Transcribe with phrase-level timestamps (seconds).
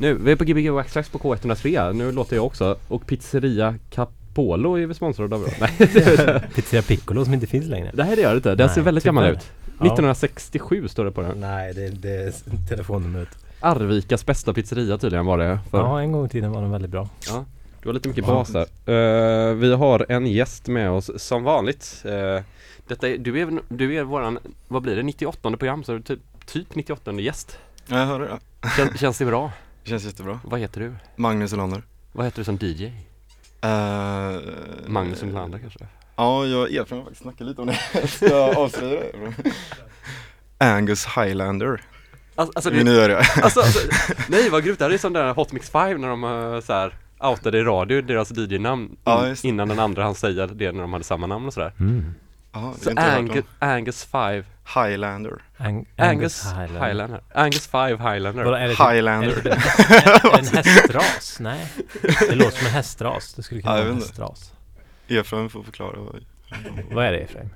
[0.00, 2.76] Nu, vi är på Gbg Waxtrax på K103, nu låter jag också.
[2.88, 5.48] Och Pizzeria Capolo är vi sponsrade av?
[5.60, 5.70] Nej,
[6.54, 7.90] Pizzeria Piccolo som inte finns längre.
[7.94, 8.54] det här det gör det inte.
[8.54, 9.14] Den Nej, ser väldigt tyvärr.
[9.22, 9.50] gammal ut.
[9.64, 9.84] Ja.
[9.86, 11.40] 1967 står det på den.
[11.40, 12.32] Nej, det, det är
[12.68, 13.28] telefonnumret.
[13.60, 15.58] Arvikas bästa pizzeria tydligen var det.
[15.70, 15.78] För.
[15.78, 17.08] Ja, en gång i tiden var den väldigt bra.
[17.82, 18.34] Du har lite mycket Ja.
[18.34, 18.66] bas där.
[19.50, 22.02] Eh, vi har en gäst med oss som vanligt.
[22.06, 22.40] Uh,
[22.88, 24.38] detta är, du, är, du är våran,
[24.68, 27.58] vad blir det, 98 program så är du typ, typ 98 gäst.
[27.86, 28.28] Ja, jag hör det.
[28.76, 29.52] Kän, känns det bra?
[29.88, 30.40] Det känns jättebra.
[30.44, 30.94] Vad heter du?
[31.16, 31.82] Magnus Olander.
[32.12, 32.84] Vad heter du som DJ?
[32.84, 32.92] Uh,
[34.86, 35.86] Magnus Olander kanske?
[36.16, 38.08] Ja, jag erfaren faktiskt snacka lite om det.
[38.08, 39.52] Ska jag avslöja det?
[40.58, 41.80] Angus Highlander.
[42.34, 43.18] Alltså, alltså, göra det?
[43.18, 43.88] alltså, alltså
[44.28, 46.60] nej vad grymt, det här är som den där Hot Mix 5 när de uh,
[46.60, 50.80] så här outade i radio deras DJ-namn Ja, innan den andra han säger det när
[50.80, 51.72] de hade samma namn och sådär.
[51.80, 52.14] Mm.
[52.52, 54.44] Det Så hört Angus, 5
[54.74, 55.42] Highlander.
[55.58, 57.20] Ang- Angus Highlander.
[57.34, 58.44] Angus 5 Highlander.
[58.44, 59.40] Vadå, är det Är Highlander.
[59.42, 59.50] det
[60.38, 61.36] en, en hästras?
[61.40, 61.72] Nej.
[62.28, 63.34] Det låter som en hästras.
[63.34, 64.22] Det skulle kunna Ja, vara en vet inte.
[64.22, 64.52] hästras.
[65.08, 65.96] Efraim får förklara.
[66.00, 66.24] vad-
[66.92, 67.48] Vad är det Efraim?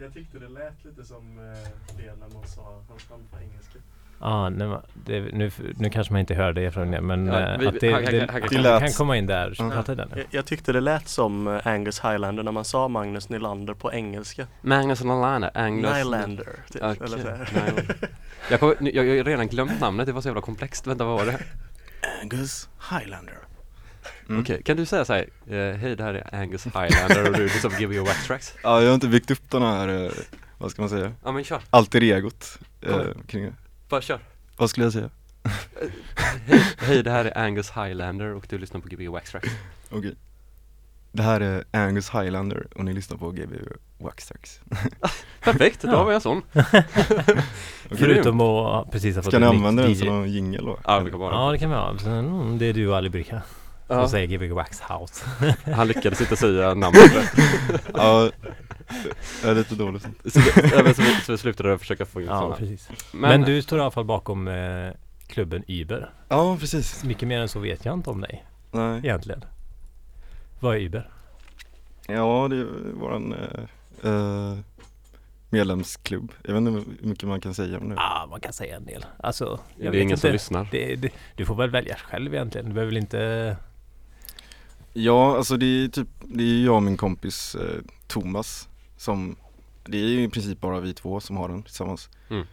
[0.00, 3.78] Jag tyckte det lät lite som eh, det när man sa hans namn på engelska.
[4.20, 7.58] Ja, nej, men det, nu, nu kanske man inte hör det Efraim men Ja, eh,
[7.58, 9.54] vi- att det, han- det, han- han- det, Det lät- kan komma in där.
[9.54, 9.94] Så Ja.
[10.16, 13.92] Jag, jag tyckte det lät som eh, Angus Highlander när man sa Magnus Nylander på
[13.92, 14.46] engelska.
[14.62, 15.50] Magnus Nylander.
[15.54, 16.44] Angus Nylander.
[16.72, 18.06] Typ, Okej, eller så.
[18.50, 20.86] Jag, kom, jag, jag har redan glömt namnet, det var så jävla komplext.
[20.86, 21.38] Vänta, vad var det?
[22.22, 23.38] Angus Highlander.
[24.28, 24.40] Mm.
[24.40, 25.26] Okej, kan du säga så här?
[25.46, 28.54] eh, Hej, det här är Angus Highlander och du är liksom Gbg Wax Tracks.
[28.62, 30.10] Ja, jag har inte byggt upp den här,
[30.58, 32.96] vad ska man säga, Ja men kör, alter egot eh,
[33.26, 33.52] kring det.
[33.88, 34.20] Bara kör.
[34.56, 35.10] Vad skulle jag säga?
[36.46, 39.48] Hej, hej, det här är Angus Highlander och du lyssnar på Gbg Wax Tracks.
[39.90, 40.14] Okej.
[41.12, 43.54] Det här är Angus Highlander och ni lyssnar på GB
[43.98, 44.60] Waxtrax.
[45.40, 45.96] Perfekt, då Ja.
[45.96, 46.42] har vi en sån.
[47.90, 50.78] Förutom att precis ha fått Ska ni använda den som någon jingel då?
[50.84, 51.34] Ja, vi kan bara.
[51.34, 51.98] Ja det kan vi ha.
[51.98, 53.42] Så, mm, det är du och Ali Bricka.
[53.88, 55.24] Som Ja, säger Gbg Wax House.
[55.74, 57.02] han lyckades inte säga namnet.
[57.94, 58.30] Ja,
[59.42, 60.18] jag är lite dålig sånt.
[60.32, 62.56] Så, vi- så, vi, så vi slutade försöka få in Ja såna.
[62.56, 62.88] precis.
[63.12, 64.90] Men, Men, du står i alla fall bakom eh,
[65.26, 66.10] klubben Uber.
[66.28, 67.04] Ja, precis.
[67.04, 68.98] Mycket mer än så vet jag inte om dig Nej.
[68.98, 69.44] egentligen.
[70.60, 71.10] Vad är Uber?
[72.06, 72.66] Ja, det är
[73.00, 74.56] våran eh, eh,
[75.50, 76.32] medlemsklubb.
[76.42, 76.70] Jag vet inte
[77.00, 77.94] hur mycket man kan säga om det.
[77.94, 79.06] Ja, ah, man kan säga en del.
[79.18, 79.44] Alltså,
[79.76, 80.32] det jag är vet ingen som inte.
[80.32, 80.68] lyssnar.
[80.70, 82.66] Det, det, du får väl välja själv egentligen.
[82.68, 83.56] Du behöver väl inte...
[84.92, 89.36] Ja, alltså det är typ, det är jag och min kompis eh, Thomas som,
[89.84, 92.08] det är ju i princip bara vi två som har den tillsammans.
[92.30, 92.46] Mm.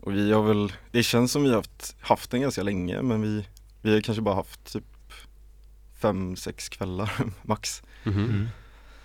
[0.00, 3.22] Och vi har väl, det känns som vi har haft, haft den ganska länge men
[3.22, 3.44] vi,
[3.82, 4.84] vi har kanske bara haft typ
[6.00, 7.12] fem, sex kvällar
[7.42, 7.82] max.
[8.04, 8.48] Mhm.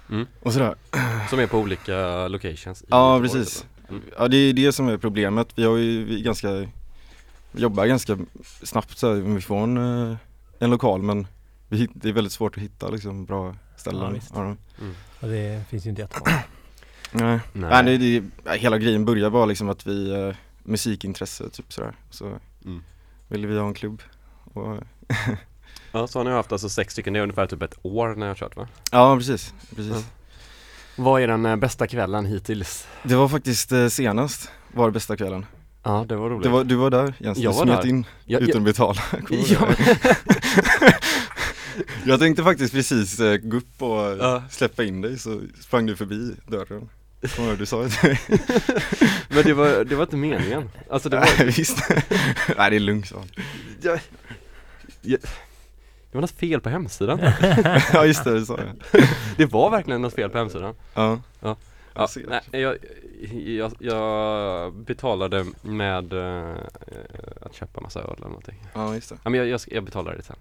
[0.09, 0.27] Mm.
[0.39, 0.75] Och sådär.
[1.29, 3.65] Som är på olika locations Ja, Göteborg, precis.
[3.89, 4.01] Mm.
[4.17, 5.47] Ja det är det som är problemet.
[5.55, 6.51] Vi har ju vi ganska,
[7.51, 8.17] vi jobbar ganska
[8.63, 10.17] snabbt så här, vi får en, eh,
[10.59, 11.27] en lokal men
[11.73, 14.01] vi, det är väldigt svårt att hitta liksom bra ställen.
[14.01, 14.31] Ja, visst.
[14.35, 14.55] Ja,
[15.19, 16.39] Och det finns ju inte jättemånga.
[17.11, 17.39] Nej.
[17.53, 17.83] Nej.
[17.83, 21.95] Nej, det, det, hela grejen börjar bara liksom att vi, eh, musikintresse typ sådär.
[22.09, 22.83] Så Mm.
[23.27, 24.01] ville vi ha en klubb.
[24.43, 24.77] Och,
[25.91, 28.25] Ja, så har ni haft alltså sex stycken, det är ungefär typ ett år när
[28.25, 28.67] jag har kört va?
[28.91, 29.91] ja precis, precis.
[29.93, 30.01] Ja.
[31.03, 32.87] Vad är den eh, bästa kvällen hittills?
[33.03, 35.45] Det var faktiskt eh, senast, var det bästa kvällen.
[35.83, 36.43] Ja, det var roligt.
[36.43, 39.01] Det var, du var där Jens, Jag du smet in jag, utan att betala.
[39.29, 39.67] Ja?
[42.05, 44.43] jag tänkte faktiskt precis eh, gå upp och Ja.
[44.49, 46.89] släppa in dig så sprang du förbi dörren.
[47.35, 47.89] Kommer du du sa det
[49.29, 50.69] men det var, det var inte meningen.
[50.89, 51.89] Alltså det var, Nej visst.
[52.57, 53.27] Nej det är lugnt han.
[53.81, 53.99] jag,
[55.01, 55.19] jag,
[56.11, 57.19] det var något fel på hemsidan.
[57.93, 59.03] Ja just det, det sa jag.
[59.37, 60.75] Det var verkligen något fel på hemsidan.
[60.93, 61.21] Ja.
[61.39, 61.57] Ja.
[61.95, 62.41] Jag Ja, det.
[62.51, 62.77] nej, jag,
[63.45, 66.55] jag, jag betalade med eh,
[67.41, 68.67] att köpa massa öl eller någonting.
[68.73, 69.15] Ja just det.
[69.23, 70.35] Ja, men jag, jag, jag betalar det sen.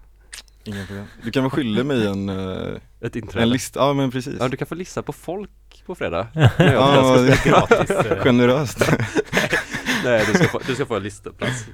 [0.64, 1.04] Inga problem.
[1.22, 3.42] Du kan väl skylla mig en, eh, Ett inträde.
[3.42, 4.36] en lista, ja men precis.
[4.40, 6.26] Ja, du kan få lista på folk på fredag.
[6.34, 7.66] När jag Ja, ska spela.
[7.68, 7.90] Gratis.
[7.90, 8.92] eh, Generöst.
[10.04, 11.64] Nej, du ska få, du ska få en listaplats.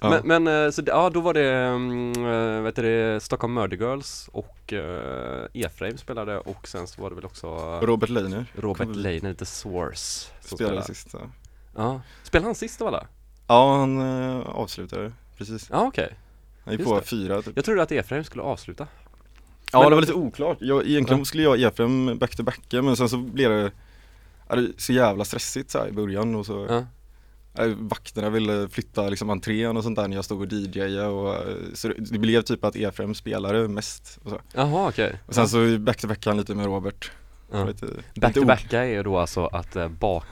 [0.00, 0.10] Ja.
[0.24, 3.54] Men, men eh, så det, ja, då var det, mm, eh, vet du det, Stockholm
[3.54, 4.80] Murder Girls och uh,
[5.64, 7.46] Efraim spelade och sen så var det väl också
[7.82, 10.84] Robert Leiner Robert kom- Leiner, The Source som spelade spelade.
[10.94, 11.08] sist.
[11.12, 11.20] Ja,
[11.76, 13.06] Ja, spelade han sist av alla?
[13.46, 15.68] ja han eh, avslutade precis.
[15.70, 16.16] Ja okej,
[16.68, 17.52] Han Just på fyra typ.
[17.56, 18.86] jag trodde att Efraim skulle avsluta
[19.72, 20.56] Ja Men- det var lite oklart.
[20.60, 21.24] Jag, egentligen Ja.
[21.24, 23.70] skulle jag Efraim back to backa men sen så blev det
[24.48, 26.84] ja, det är så jävla stressigt så i början och så Ja, ja.
[27.78, 31.54] Vakterna ville flytta liksom entrén och sånt där när jag stod och DJade och eh,
[31.74, 34.40] så det, blev typ att Efraim spelade mest och så.
[34.54, 37.10] jaha okej Och sen så back to backade han lite med Robert.
[37.52, 37.64] ja.
[37.64, 40.24] Lite, Back lite to ok- backa är ju då alltså att eh, bak,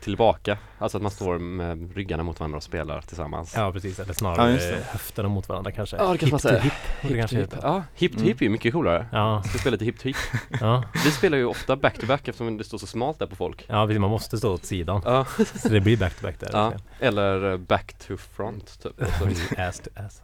[0.00, 0.58] tillbaka.
[0.78, 3.52] Alltså att man står med ryggarna mot varandra och spelar tillsammans.
[3.56, 5.96] Ja precis, eller Ja, snarare eh, höfterna mot varandra kanske.
[5.96, 6.60] Ja, det kanske man hip to säger.
[6.60, 7.54] hip, det Hip kanske to hip.
[7.54, 7.66] heta.
[7.68, 8.28] Ja, hip to Mm.
[8.28, 9.06] hip är ju mycket coolare.
[9.12, 10.16] Ja, Ska spela lite hip to hip.
[10.60, 13.36] ja, Vi spelar ju ofta back to back eftersom det står så smalt där på
[13.36, 13.64] folk.
[13.68, 15.02] ja, precis, man måste stå åt sidan.
[15.04, 15.24] Ja,
[15.62, 16.50] Så det blir back to back där.
[16.52, 16.72] ja.
[17.00, 18.92] eller eh, back to front typ.
[19.18, 20.22] Så- ass to ass.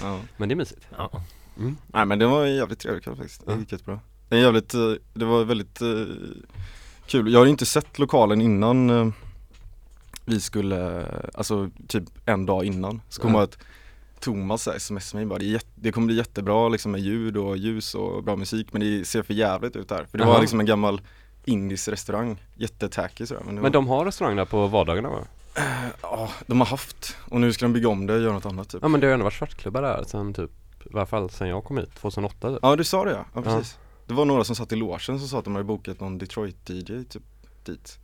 [0.00, 0.18] Ja.
[0.36, 0.86] Men det är mysigt.
[0.98, 1.10] Ja.
[1.58, 1.76] Mm.
[1.86, 3.58] Nej men det var en jävligt trevlig kväll faktiskt, det Ja.
[3.58, 4.80] gick jättebra Det, är jävligt, eh,
[5.14, 5.88] det var väldigt eh,
[7.06, 9.08] kul, jag hade inte sett lokalen innan eh,
[10.24, 13.36] vi skulle, eh, alltså typ en dag innan Så kom Ja.
[13.40, 13.58] jag att
[14.20, 17.94] Thomas smsade mig bara, det, jätte, det kommer bli jättebra liksom med ljud och ljus
[17.94, 20.32] och bra musik men det ser för jävligt ut här För det Jaha.
[20.32, 21.00] var liksom en gammal
[21.44, 25.18] indisk restaurang, jättetacky sådär men, det Men var, de har restaurang där på vardagarna va?
[26.02, 28.68] Ja, de har haft och nu ska de bygga om det och göra något annat
[28.68, 30.50] typ Ja men det har ju ändå varit svartklubbar där sen typ
[30.84, 32.58] i varje fall sen jag kom hit, 2008 typ.
[32.62, 35.18] Ja du sa det ja, ja precis Det var några som satt i logen som
[35.28, 37.22] sa att de hade bokat någon Detroit-DJ typ
[37.64, 37.98] dit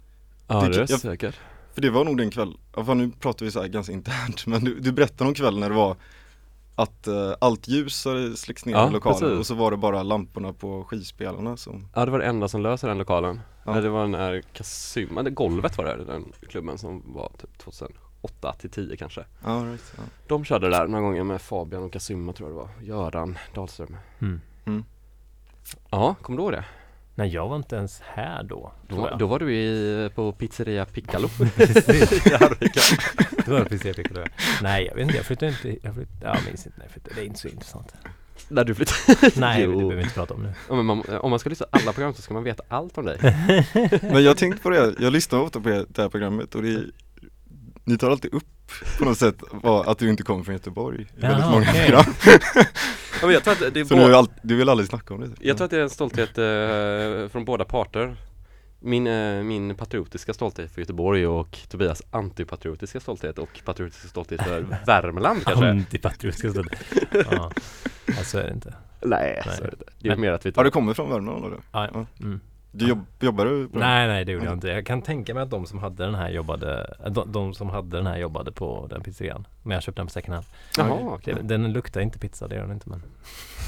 [0.46, 1.34] Ja det- det är jag- säkert.
[1.74, 4.46] För det var nog den kväll, ja, fan, nu pratar vi så här ganska internt
[4.46, 5.96] men du, du berättade om kvällen när det var
[6.74, 9.38] att eh, allt ljus hade släckts ner Ja, i lokalen precis.
[9.38, 12.60] och så var det bara lamporna på skivspelarna som Ja det var det enda som
[12.62, 13.40] löser den lokalen.
[13.64, 13.80] Ja.
[13.80, 18.52] Det var den här Kasuma, det golvet var det, den klubben som var typ 2008
[18.58, 19.24] till 10 kanske.
[19.44, 20.02] Ja, right, ja.
[20.26, 22.70] De körde där några gånger med Fabian och Kasuma tror jag det var,
[23.02, 23.96] Göran Dahlström.
[24.20, 24.40] Mm.
[25.90, 26.64] Ja, kommer du ihåg det?
[27.14, 28.72] Nej, jag var inte ens här då.
[28.88, 32.26] Då, då var du i, på pizzeria Piccalo Precis.
[32.26, 32.80] i Arvika.
[33.46, 34.28] Då var det det fick det.
[34.62, 35.16] Nej, jag vet inte.
[35.16, 35.86] Jag flyttade inte.
[35.86, 36.78] Jag flyttade, jag minns inte.
[36.78, 37.94] Nej, flyttade, det är inte så intressant.
[38.48, 39.30] När du flyttade?
[39.40, 39.72] Nej, det Jo.
[39.76, 40.52] behöver vi inte prata om nu.
[40.68, 42.98] Ja, men man, om man ska lyssna på alla program så ska man veta allt
[42.98, 43.18] om dig.
[44.02, 46.84] Men jag tänkte på det, jag lyssnar ofta på det här programmet och det är,
[47.88, 48.44] Ni tar alltid upp
[48.98, 49.36] på något sätt
[49.86, 51.86] att du inte kommer från Göteborg i Jaha, väldigt många okej.
[51.86, 52.04] program
[53.20, 55.20] Ja, men jag tror att det är Så du, all, du vill aldrig snacka om
[55.20, 55.30] det?
[55.40, 58.16] Jag tror att det är en stolthet eh, från båda parter.
[58.80, 64.60] Min, eh, min patriotiska stolthet för Göteborg och Tobias antipatriotiska stolthet och patriotiska stolthet för
[64.86, 65.66] Värmland kanske?
[65.70, 66.66] Antipatriotiska stöd.
[67.30, 67.50] Ja,
[68.24, 68.74] så är det inte.
[69.02, 69.56] Nej, Nej.
[69.56, 69.84] så är det inte.
[69.98, 71.58] Det är Men- mer att vi Har du kommit från Värmland eller?
[71.72, 72.06] Ja, Ja.
[72.20, 72.40] mm.
[72.78, 74.68] Du jobb, jobbar du på Nej, nej det gjorde jag inte.
[74.68, 77.70] Jag kan tänka mig att de som hade den här jobbade, äh, de, de som
[77.70, 79.46] hade den här jobbade på den pizzerian.
[79.62, 80.46] Men jag köpte den på second hand.
[80.76, 81.34] Jaha, okej.
[81.34, 83.02] Det- Den luktar inte pizza, det gör den inte men.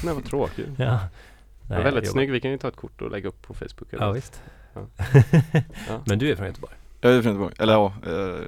[0.05, 0.67] Men vad tråkigt.
[0.77, 0.85] Ja.
[0.85, 3.53] Ja, Nej, väldigt jag snygg, vi kan ju ta ett kort och lägga upp på
[3.53, 4.41] Facebook eller Ja visst.
[4.73, 4.81] Ja.
[5.89, 6.01] Ja.
[6.05, 6.73] Men du är från Göteborg?
[7.01, 8.41] Jag är från Göteborg, eller ja, eh,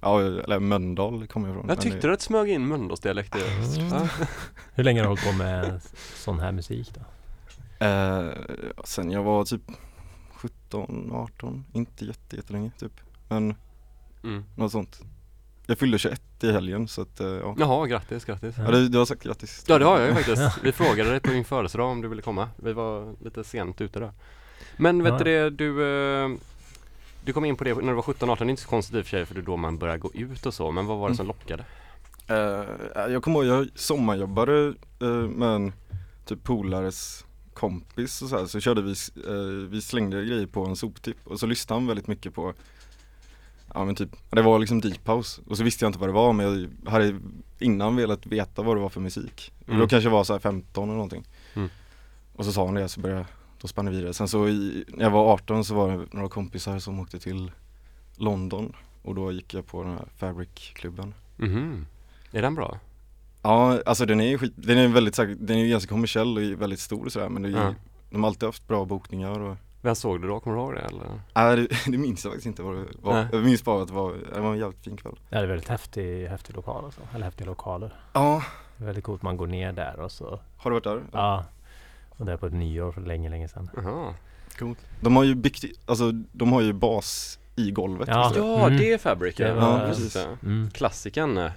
[0.00, 3.38] ja eller Mölndal kommer jag ifrån Jag tyckte att det smög in Mölndalsdialekt i
[3.90, 4.08] ja.
[4.74, 5.80] Hur länge har du hållit på med
[6.14, 7.00] sån här musik då?
[7.78, 8.28] Eh,
[8.84, 9.62] Sen jag var typ
[10.34, 12.92] 17, 18, inte jätte, jättelänge typ
[13.28, 13.54] Men
[14.24, 14.44] mm.
[14.56, 15.00] något sånt
[15.66, 18.98] Jag fyllde 21 i helgen så att eh, ja, Jaha, grattis, grattis ja du, du
[18.98, 20.42] har sagt grattis Ja det har jag ju faktiskt.
[20.62, 22.48] Vi frågade dig på din födelsedag om du ville komma.
[22.56, 24.12] Vi var lite sent ute där.
[24.76, 25.18] Men vet Ja.
[25.18, 25.84] du det, du
[26.24, 26.30] eh,
[27.24, 29.00] Du kom in på det när du var 17-18, det är inte så konstigt i
[29.00, 30.98] och för sig för det är då man börjar gå ut och så, men vad
[30.98, 31.16] var det Mm.
[31.16, 31.64] som lockade?
[32.26, 35.72] Eh, Jag kommer ihåg, jag sommarjobbade eh, med en
[36.24, 37.24] typ polares
[37.54, 38.94] kompis och så här, så körde vi,
[39.26, 42.54] eh, vi slängde grejer på en soptipp och så lyssnade han väldigt mycket på
[43.74, 46.12] Ja men typ, det var liksom deep house och så visste jag inte vad det
[46.12, 47.18] var men jag hade
[47.58, 49.52] innan velat veta vad det var för musik.
[49.66, 49.80] Mm.
[49.80, 51.24] då kanske jag var så här 15 eller någonting.
[51.54, 51.68] Mm.
[52.36, 53.26] Och så sa han det så började
[53.60, 54.14] då spann vi vidare.
[54.14, 57.50] Sen så i, när jag var 18 så var det några kompisar som åkte till
[58.16, 61.14] London och då gick jag på den här Fabric-klubben.
[61.36, 61.86] Mhm.
[62.32, 62.80] Är den bra?
[63.44, 66.62] Ja, alltså den är ju skit, den är väldigt, den är ju ganska kommersiell och
[66.62, 67.74] väldigt stor och sådär men det är ju, Ja.
[68.10, 70.40] de har alltid haft bra bokningar och Vem såg du då?
[70.40, 71.04] Kommer du ihåg det eller?
[71.34, 73.14] Nej det, det minns jag faktiskt inte vad det var.
[73.14, 73.26] Nej.
[73.32, 75.18] Jag minns bara att det var, det var en jävligt fin kväll.
[75.28, 77.00] Ja, det är väldigt häftig, häftig lokal alltså.
[77.14, 77.94] Eller häftiga lokaler.
[78.12, 78.42] Ja,
[78.76, 81.02] Det är väldigt coolt, man går ner där och så har du varit där?
[81.12, 81.44] Ja
[82.10, 84.14] Och det är på ett nyår för länge, länge sedan Jaha.
[84.58, 84.78] Coolt.
[85.00, 88.08] De har ju byggt, alltså de har ju bas i golvet.
[88.08, 88.32] Ja.
[88.36, 88.78] Ja, Mm.
[88.78, 89.54] det är Fabric Det ja.
[89.54, 90.12] var- ja, precis.
[90.12, 90.28] det.
[90.42, 90.70] mm.
[90.70, 91.50] Klassiken.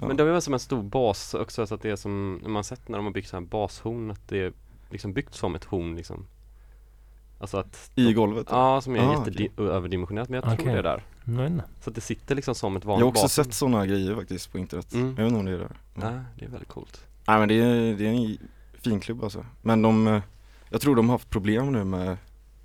[0.00, 0.06] Ja.
[0.06, 2.48] Men det är väl som en stor bas också så att det är som, när
[2.50, 4.52] man sett när de har byggt så här bashorn att det är
[4.90, 6.26] liksom byggt som ett horn liksom.
[7.40, 8.46] Alltså att I golvet?
[8.50, 11.02] Ja, som är Ah, jätteöverdimensionerat men jag tror det är där.
[11.24, 11.64] Jag inte.
[11.80, 13.44] Så att det sitter liksom som ett Jag vanligt har också bashorn.
[13.44, 14.92] sett sådana grejer faktiskt på internet.
[14.94, 15.06] Mm.
[15.06, 15.76] Jag vet inte om det är där.
[15.96, 16.14] Mm.
[16.14, 17.06] Ja, det är väldigt coolt.
[17.26, 18.38] Nej men det är, det är en
[18.82, 19.46] fin klubb alltså.
[19.62, 20.20] Men de,
[20.70, 22.16] jag tror de har haft problem nu med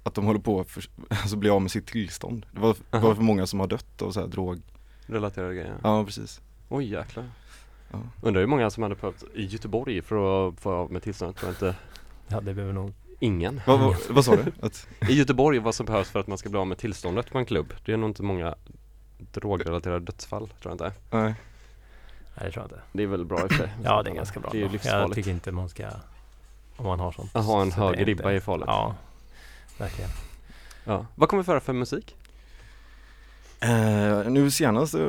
[0.04, 2.46] att de håller på att för, alltså bli av med sitt tillstånd.
[2.52, 3.16] Det var, det var Aha.
[3.16, 4.62] för många som har dött av så här drog.
[5.06, 5.76] Relaterade grejer.
[5.84, 6.42] Ja precis.
[6.74, 7.26] Oj jäklar.
[7.92, 8.00] Ja.
[8.22, 11.38] Undrar hur många som hade behövt i Göteborg för att få av med tillståndet.
[11.38, 11.76] Tror jag inte
[12.28, 13.62] Ja det behöver nog ingen.
[13.68, 14.52] Vad, vad, vad sa du?
[14.66, 17.38] Att, I Göteborg vad som behövs för att man ska bli av med tillståndet på
[17.38, 17.74] en klubb.
[17.86, 18.56] Det är nog inte många
[19.18, 20.92] drogrelaterade dödsfall tror jag inte.
[21.12, 21.24] nej.
[22.36, 23.74] Nej det tror jag inte Det är väl bra i och för sig.
[23.84, 25.16] Ja det är ganska bra Det är ju Jag livsfarligt.
[25.16, 25.90] tycker inte man ska
[26.76, 28.68] Om man har sånt Att ha en så hög ribba är farligt.
[28.68, 28.96] Ja
[29.78, 30.10] Verkligen
[30.86, 31.06] Ja.
[31.16, 32.16] Vad kommer vi föra för musik?
[33.64, 35.02] Eh, nu senast eh,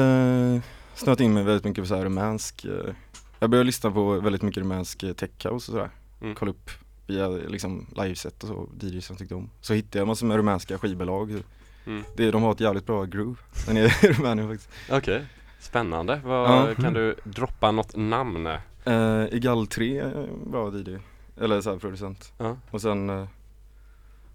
[0.00, 0.60] uh,
[0.94, 2.94] snöat in mig väldigt mycket på så här rumänsk eh,
[3.38, 5.90] Jag började lyssna på väldigt mycket rumänsk tech house och sådär
[6.22, 6.34] Mm.
[6.34, 6.70] Kolla upp
[7.06, 10.78] via liksom liveset och så, DJs som tyckte om Så hittade jag massor med rumänska
[10.78, 11.42] skivbolag
[11.86, 12.04] Mm.
[12.16, 13.36] det, De har ett jävligt bra groove
[13.68, 15.24] nere i Rumänien faktiskt Okej,
[15.60, 16.20] spännande.
[16.24, 16.74] Vad, Ja.
[16.74, 18.46] Kan du droppa något namn?
[18.84, 20.98] eh, Egal 3 är en bra DJ
[21.40, 22.56] Eller så här producent Ja.
[22.70, 23.26] Och sen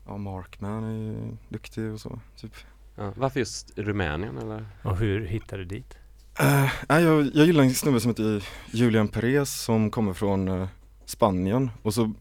[0.08, 2.54] Ja Markman är ju duktig och så typ
[2.96, 3.14] Ja.
[3.16, 4.66] Varför just Rumänien eller?
[4.82, 5.98] Och hur hittar du dit?
[6.42, 10.68] Uh, nej, jag, jag gillar en snubbe som heter Julian Perez som kommer från eh,
[11.06, 12.14] Spanien och så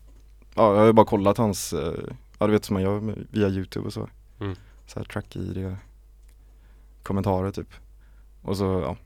[0.54, 1.94] Ja, jag har ju bara kollat hans, uh,
[2.38, 4.08] ja du vet som man gör med, via youtube och så
[4.40, 4.56] Mm.
[4.86, 5.76] Så här track i det
[7.02, 7.74] Kommentarer typ
[8.42, 8.96] Och så, ja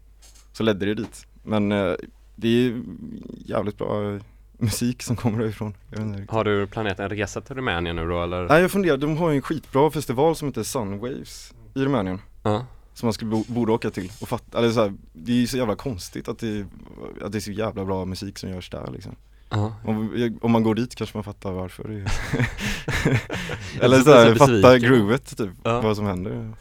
[0.53, 1.95] Så ledde det dit Men eh,
[2.37, 2.83] det är
[3.39, 4.21] jävligt bra
[4.59, 6.35] musik som kommer därifrån jag vet inte.
[6.35, 8.49] Har du planerat en resa till Rumänien nu då eller?
[8.49, 12.67] Nej jag funderar, de har ju en skitbra festival som heter Sunwaves i Rumänien Ja.
[12.95, 15.47] som man skulle bo, borde åka till och fatta, eller så här, det är ju
[15.47, 16.67] så jävla konstigt att det,
[17.23, 19.17] att det är så jävla bra musik som görs där liksom
[19.51, 19.75] Ja.
[19.85, 22.11] Om, om man går dit kanske man fattar varför det är
[23.85, 25.81] Eller så här, fatta groovet typ, Ja.
[25.81, 26.53] vad som händer.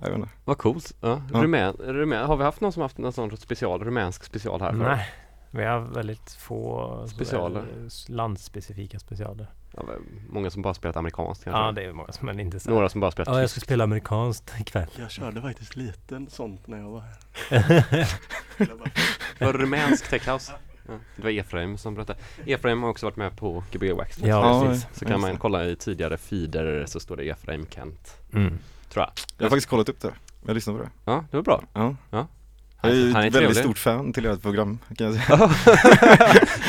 [0.00, 0.94] Jag vet inte Vad coolt.
[1.00, 1.22] Ja.
[1.32, 4.70] Rumän, rumän, har vi haft någon som haft någon sån special, rumänsk special här?
[4.70, 4.82] förut?
[4.82, 5.06] Nej,
[5.50, 7.88] vi har väldigt få Specialer.
[7.88, 9.46] sådär Landsspecifika specialer.
[9.76, 9.82] Ja,
[10.28, 11.60] många som bara spelat amerikanskt kanske?
[11.60, 12.70] Ja, det är många som inte så.
[12.70, 14.88] Några som bara spelat Ja, jag ska spela amerikanskt ikväll.
[14.98, 18.06] Jag körde faktiskt lite sånt när jag var här.
[18.58, 18.90] Bara,
[19.46, 20.52] Var det rumänsk techhouse?
[20.88, 20.94] Ja.
[21.16, 22.18] Det var Efraim som berättade.
[22.46, 24.18] Efraim har också varit med på Gbg Wax.
[24.18, 24.86] Ja, precis.
[24.92, 25.36] Så kan man det.
[25.36, 28.16] kolla i tidigare feeder så står det Efraim Kent.
[28.32, 28.58] Mm.
[28.88, 29.12] Tror jag.
[29.38, 30.12] Jag har faktiskt kollat upp det,
[30.46, 31.62] jag lyssnade på det Ja, det var bra.
[31.72, 32.26] Ja, Ja.
[32.82, 33.56] Jag är ju Han är ett väldigt trevlig.
[33.56, 35.50] stort fan till ert program kan jag säga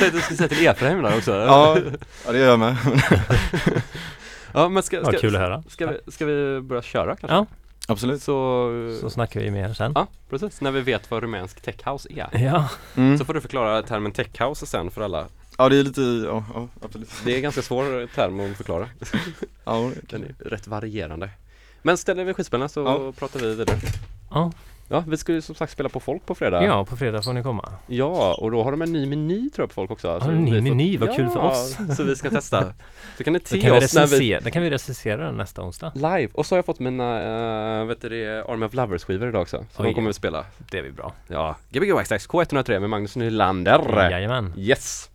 [0.12, 1.32] du skulle säga till Efraim där också.
[1.32, 1.78] Ja,
[2.25, 2.78] ja det gör jag med
[4.54, 5.63] ja men ska, Ja, ska, kul att höra.
[5.68, 7.36] ska, vi, ska vi börja köra kanske?
[7.36, 7.46] Ja,
[7.88, 9.92] Absolut Så, så snackar vi mer sen.
[9.96, 12.39] ja precis, när vi vet vad rumänsk techhouse är.
[12.39, 13.18] Ja, mm.
[13.18, 15.25] Så får du förklara termen techhouse sen för alla.
[15.58, 18.88] Ja det är lite, ja, ja absolut Det är en ganska svår term att förklara.
[19.66, 21.30] Ja, Den är rätt varierande.
[21.82, 23.12] Men ställer vi skitspelarna så Ja.
[23.20, 23.78] pratar vi vidare.
[24.32, 24.51] ja.
[24.91, 26.63] Ja, vi ska ju som sagt spela på folk på fredag.
[26.63, 27.74] ja, på fredag får ni komma.
[27.88, 30.08] Ja, och då har de en ny meny tror jag på folk också.
[30.08, 30.98] Har de en ny vi meny?
[30.98, 31.77] Vad kul för oss.
[31.98, 32.74] Så vi ska testa.
[33.17, 35.62] Så kan ni se kan, vi oss när vi då kan vi recensera den nästa
[35.62, 35.91] onsdag.
[35.96, 36.29] live.
[36.34, 39.41] Och så har jag fått mina, uh, vet du det, Army of Lovers skivor idag
[39.41, 39.65] också.
[39.72, 39.88] Så Oj.
[39.88, 40.46] de kommer vi spela.
[40.72, 41.13] Det blir bra.
[41.27, 44.10] Ja, Gbg Waxtax K103 med Magnus Nylander.
[44.12, 44.53] Jajamän.
[44.58, 45.10] Yes!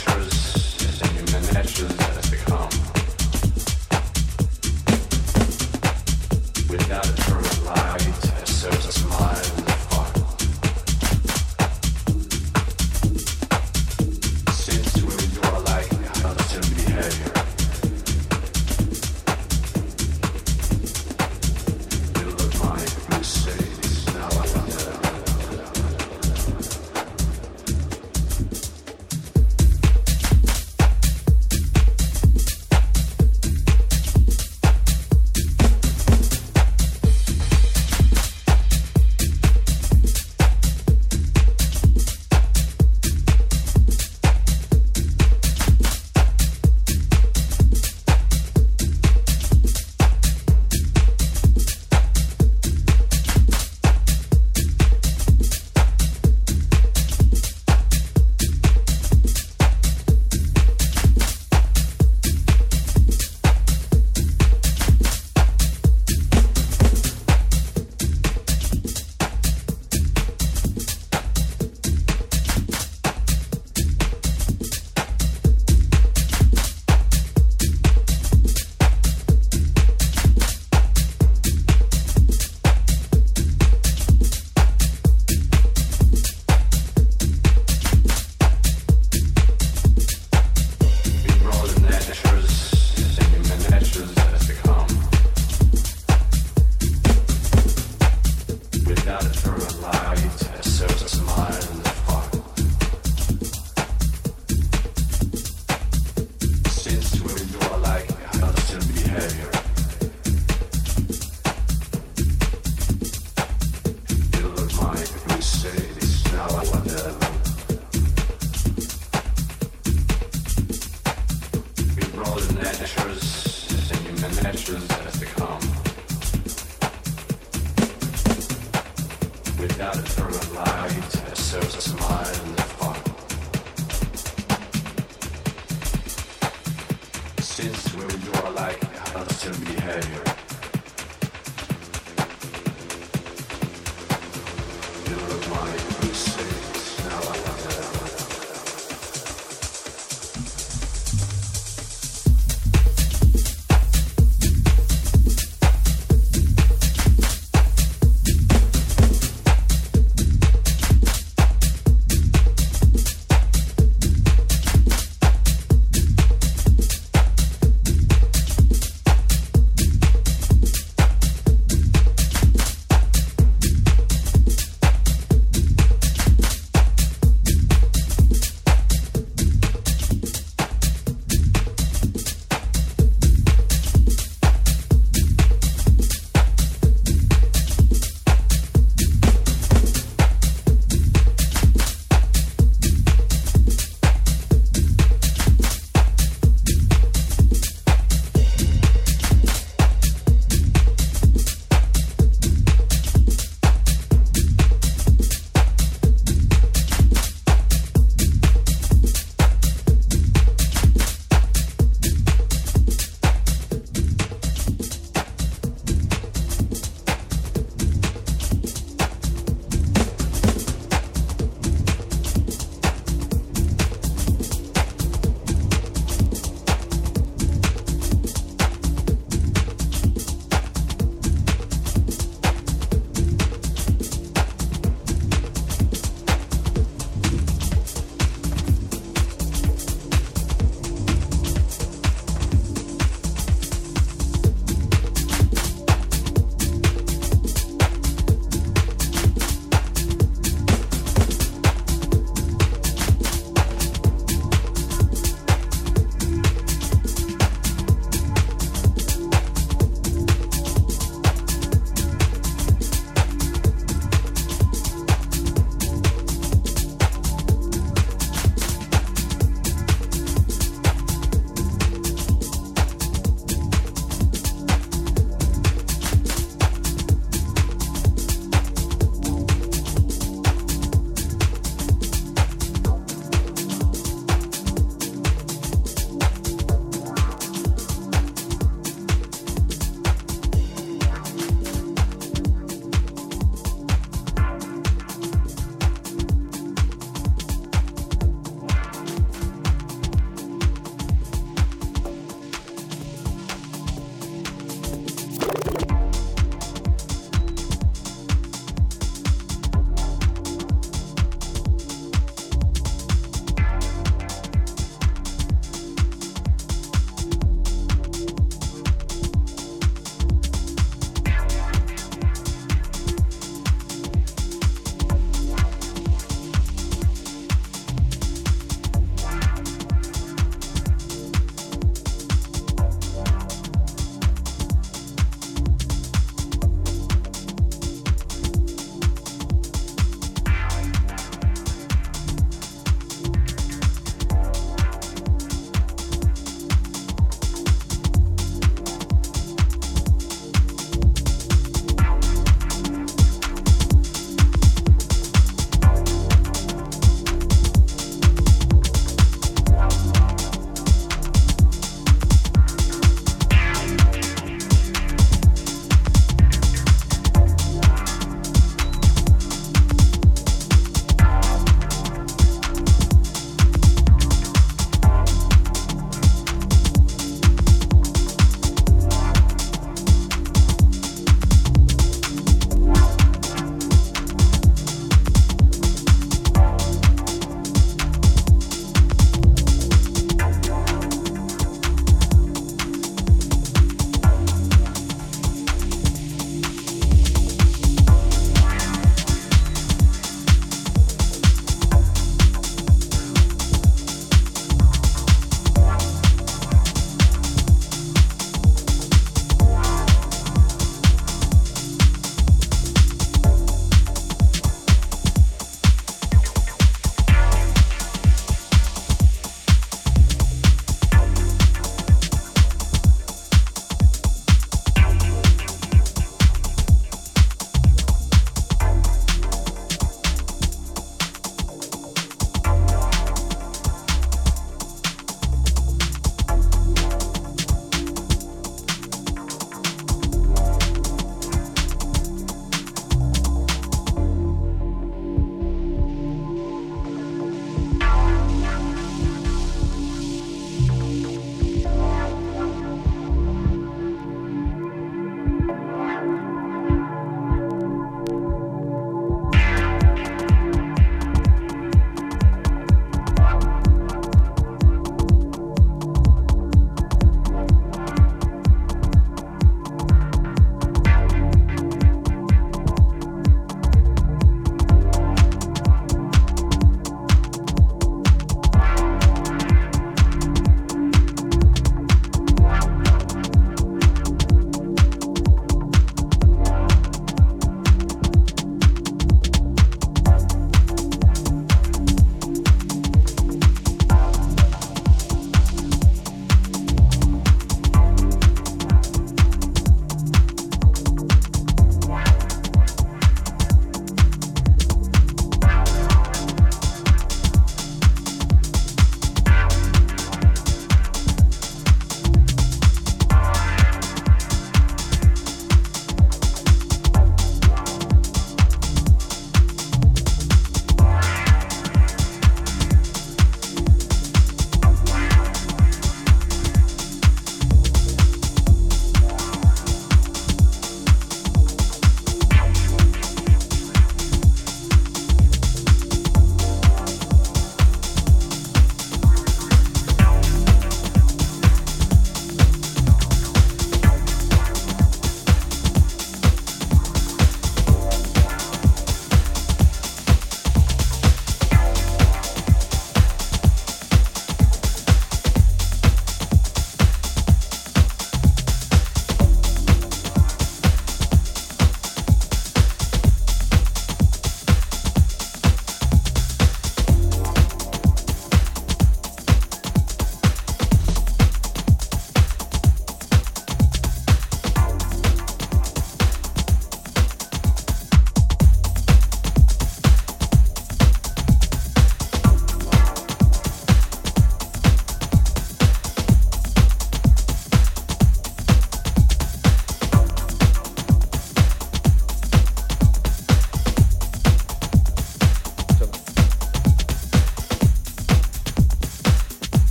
[0.00, 0.39] treasures.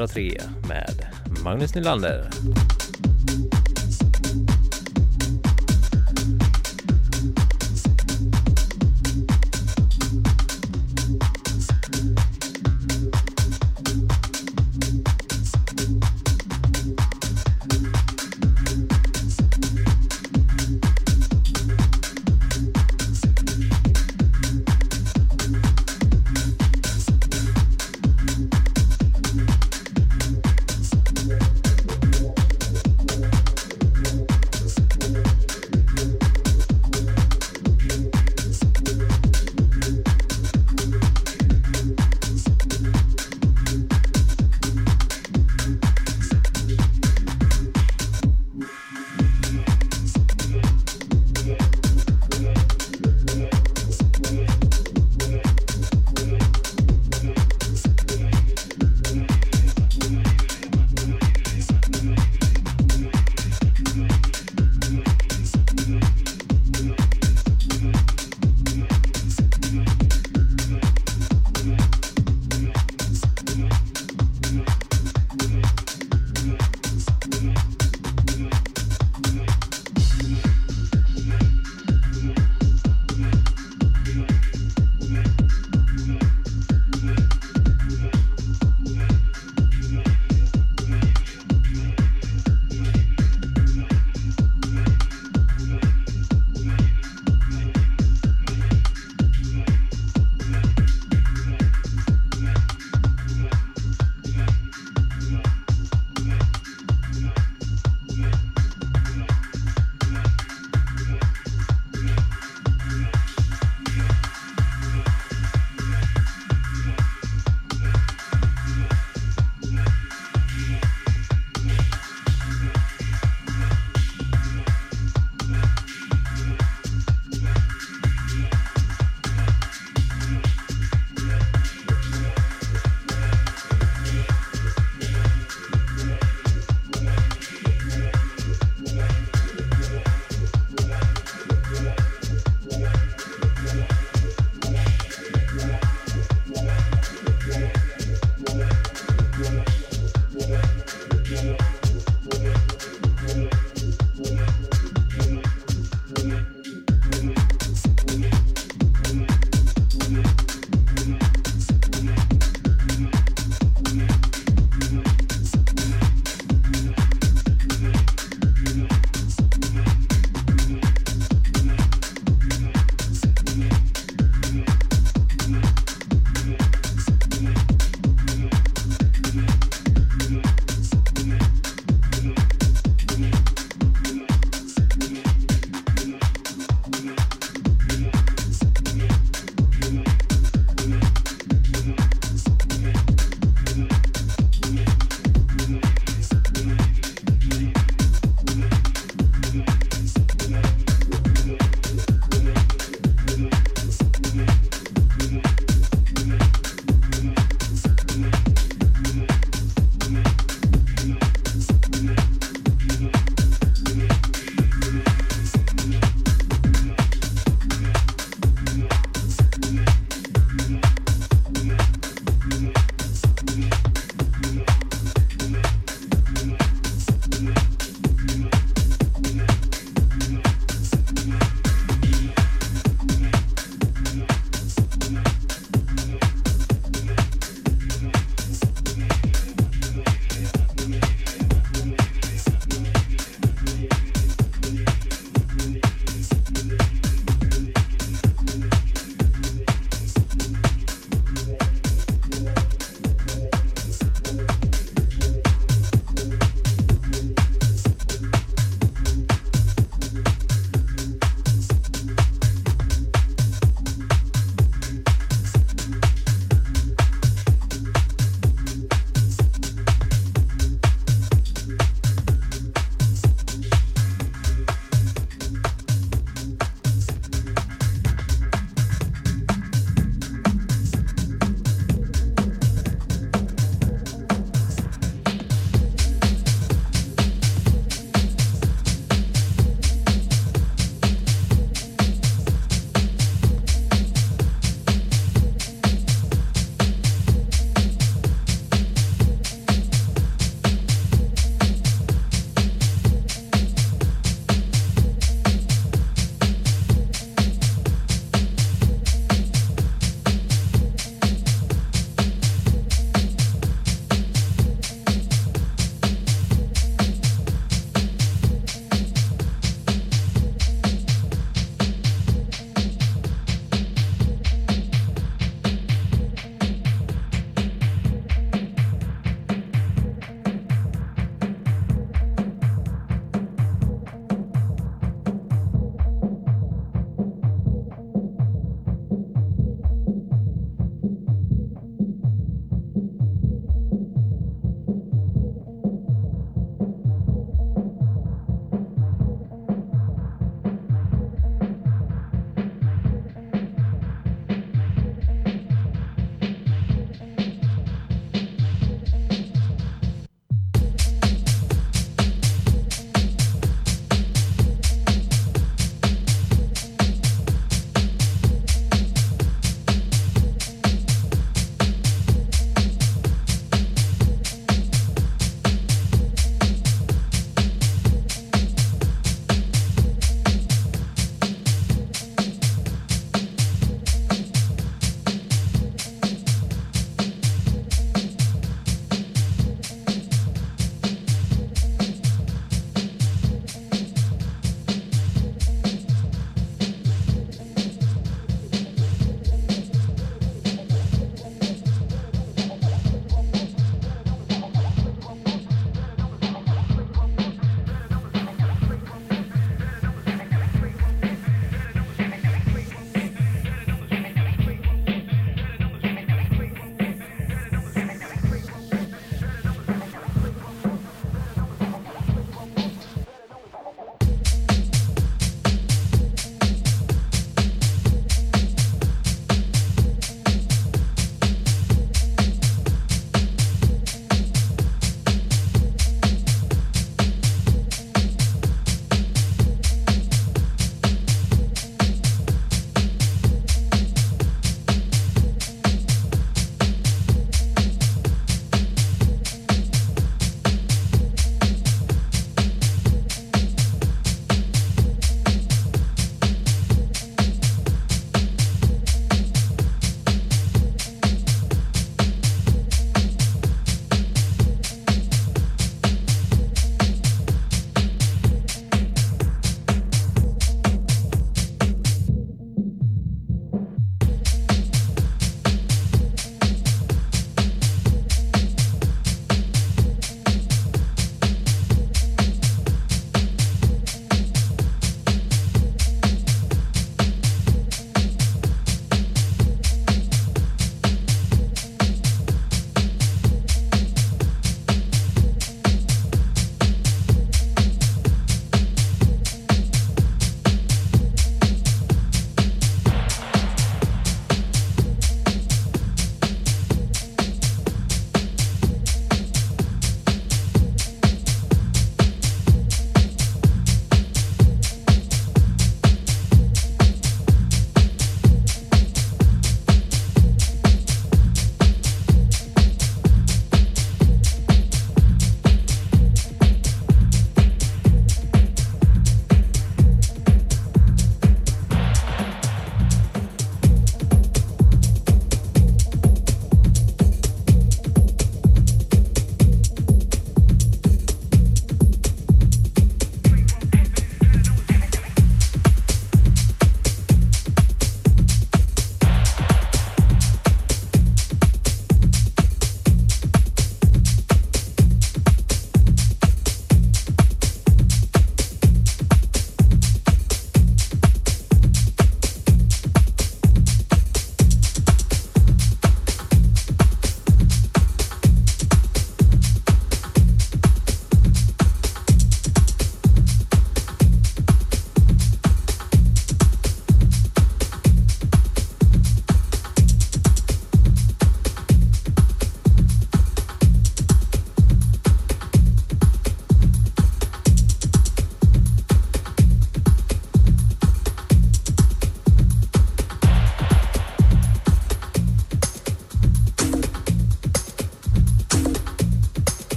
[0.00, 0.36] 103
[0.68, 1.06] med
[1.44, 2.30] Magnus Nylander.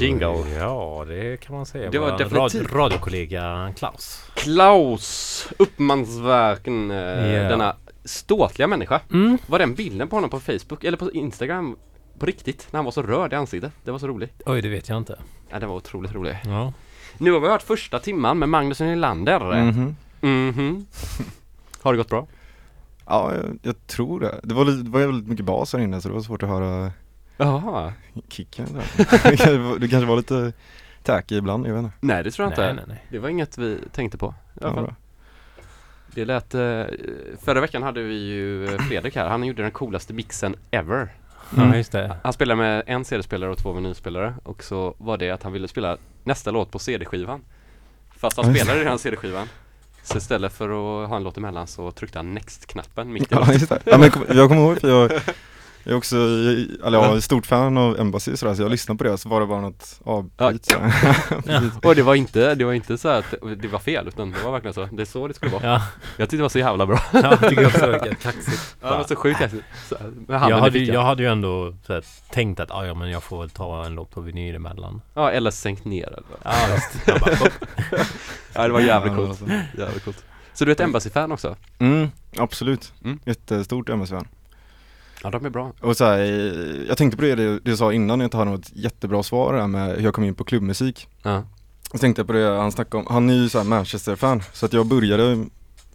[0.00, 0.50] Jingle.
[0.58, 1.90] Ja, det kan man säga.
[1.90, 4.24] Det var definitivt- rad, radiokollega Klaus.
[4.34, 7.48] Klaus Uppmansverken, Ja.
[7.48, 9.00] denna ståtliga människa.
[9.12, 9.38] Mm.
[9.46, 11.76] Var den bilden på honom på Facebook eller på Instagram
[12.18, 12.68] på riktigt?
[12.70, 13.72] När han var så röd i ansiktet.
[13.84, 14.42] Det var så roligt.
[14.46, 15.18] Oj, det vet jag inte.
[15.50, 16.36] Ja, det var otroligt roligt.
[16.44, 16.72] Ja.
[17.18, 19.62] Nu har vi hört första timman med Magnus Nylander.
[19.64, 19.96] Mhm.
[20.20, 20.86] Mhm.
[21.82, 22.26] Har det gått bra?
[23.06, 24.40] Ja, jag, jag tror det.
[24.42, 26.48] Det var, lite, det var väldigt mycket bas här inne så det var svårt att
[26.48, 26.92] höra
[27.40, 27.92] Jaha.
[28.28, 28.84] kicken där.
[29.80, 30.52] det, kanske var, lite
[31.02, 31.96] tacky ibland, jag vet inte.
[32.00, 32.82] Nej, det tror jag Nej, inte.
[32.86, 33.04] nej, nej.
[33.10, 34.26] Det var inget vi tänkte på.
[34.26, 34.84] I alla Ja, fall.
[34.84, 34.94] bra.
[36.14, 36.82] Det lät, eh,
[37.44, 41.14] förra veckan hade vi ju eh, Fredrik här, han gjorde den coolaste mixen ever.
[41.56, 41.76] Ja, Mm.
[41.78, 42.16] just det.
[42.22, 45.68] Han spelade med en CD-spelare och två vinylspelare och så var det att han ville
[45.68, 47.40] spela nästa låt på CD-skivan.
[48.16, 49.48] Fast han Ja, spelade redan CD-skivan.
[50.02, 50.68] Så istället för
[51.02, 53.52] att ha en låt emellan så tryckte han next-knappen mitt i Ja, låten.
[53.54, 53.78] just det.
[53.84, 55.10] Ja, men jag kommer ihåg för jag,
[55.84, 59.04] jag är också, eller jag är stort fan av Embassy sådär, så jag lyssnade på
[59.04, 60.72] det så var det bara något avbryt
[61.46, 61.60] Ja.
[61.88, 64.52] Och det var inte, det var inte så att det var fel utan det var
[64.52, 64.88] verkligen så.
[64.92, 65.64] Det är så det skulle vara.
[65.64, 65.82] Ja,
[66.16, 67.00] Jag tyckte det var så jävla bra.
[67.12, 68.76] jag tycker också det var kaxigt.
[68.80, 69.40] Ja, det var så sjukt.
[69.88, 73.10] Så handen Jag hade, jag hade ju ändå så här, tänkt att ah, ja, men
[73.10, 75.00] jag får väl ta en låt på vinyl emellan.
[75.14, 76.54] Ja, eller sänkt ner eller vad.
[76.54, 76.78] Ja.
[77.06, 77.30] Jag bara.
[78.54, 79.40] Ja, det var jävligt Ja, coolt.
[79.78, 80.24] Jävligt coolt.
[80.54, 81.56] Så du är ett Embassy-fan också?
[81.78, 82.08] Mm,
[82.38, 82.92] absolut.
[83.04, 83.18] Mm.
[83.24, 84.28] Jättestort Embassy-fan.
[85.22, 85.72] Ja, de är bra.
[85.80, 86.18] Och så här,
[86.88, 89.66] jag tänkte på det du, du sa innan, jag inte har något jättebra svar där
[89.66, 91.08] med hur jag kom in på klubbmusik.
[91.22, 91.42] Ja.
[91.92, 94.72] Jag tänkte på det han snackade om, han är ju så här Manchester-fan, så att
[94.72, 95.46] jag började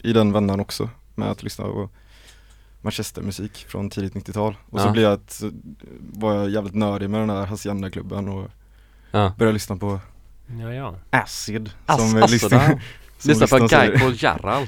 [0.02, 1.90] i den vändan också med att lyssna på
[2.82, 4.56] Manchester-musik från tidigt 90-tal.
[4.70, 4.92] Och så Ja.
[4.92, 5.52] blev jag ett, så
[6.14, 8.48] var jag jävligt nördig med den här Hacienda-klubben och
[9.12, 9.34] Ja.
[9.38, 10.00] började lyssna på
[10.62, 10.96] Ja, ja.
[11.10, 11.70] Acid.
[11.86, 12.82] Ass- som Acid, lyssnar,
[13.20, 13.68] som Lyssna på.
[13.68, 14.68] Guy på Gerald.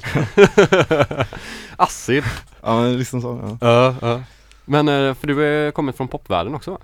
[1.76, 2.24] Acid.
[2.62, 3.68] Ja men lyssna så, ja.
[3.68, 4.22] Ja, ja.
[4.68, 6.78] Men eh, för du är kommit från popvärlden också va?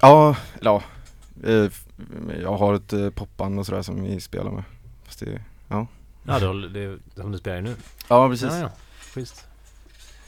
[0.00, 0.82] Ja, ja.
[1.44, 1.66] eh,
[2.42, 4.62] Jag har ett eh, popband och sådär som vi spelar med.
[5.04, 5.86] Fast det, Ja,
[6.22, 7.76] det, håller- det som du spelar nu.
[8.08, 8.48] ja precis.
[8.50, 8.70] Ja, ja.
[9.14, 9.46] Schysst.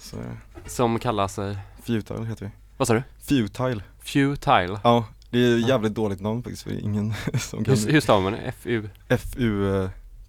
[0.00, 0.22] Så, eh,
[0.66, 2.50] Som kallar sig, Futile heter vi.
[2.76, 3.02] vad sa du?
[3.20, 3.82] Futile.
[4.00, 4.80] Futile.
[4.84, 8.22] Ja, det är ett jävligt dåligt namn faktiskt för ingen som kan Hur, hur stavar
[8.22, 8.38] man det?
[8.38, 8.88] F-U?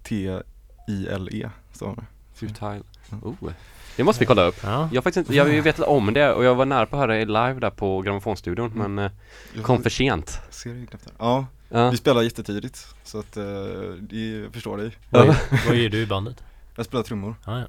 [0.04, 2.06] F-U-T-I-L-E stavar man.
[2.34, 2.82] Futile.
[3.10, 3.16] Ja.
[3.22, 3.50] Oh.
[3.96, 4.56] Det måste vi kolla upp.
[4.62, 4.70] Ja.
[4.92, 7.14] Jag har faktiskt inte, jag vetat om det och jag var nära på att höra
[7.14, 9.10] det live där på grammofonstudion men eh,
[9.54, 10.40] Jag kom för sent.
[10.50, 11.14] ser det knappt här.
[11.18, 11.90] Ja, Ja.
[11.90, 13.44] vi spelar jättetidigt så att eh,
[14.00, 14.96] det, jag förstår dig.
[15.10, 16.42] Vad, är- vad gör du i bandet?
[16.76, 17.34] Jag spelar trummor.
[17.46, 17.64] Ja, ja.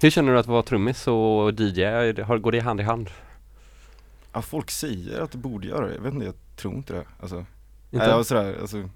[0.00, 1.84] Hur känner du att vara trummis och DJ?
[2.22, 3.10] Har- Går det hand i hand?
[4.32, 7.04] Ja, folk säger att du borde göra det, jag vet inte, jag tror inte det.
[7.20, 7.46] Alltså, Inte?
[8.06, 8.88] nej, jag sådär, alltså,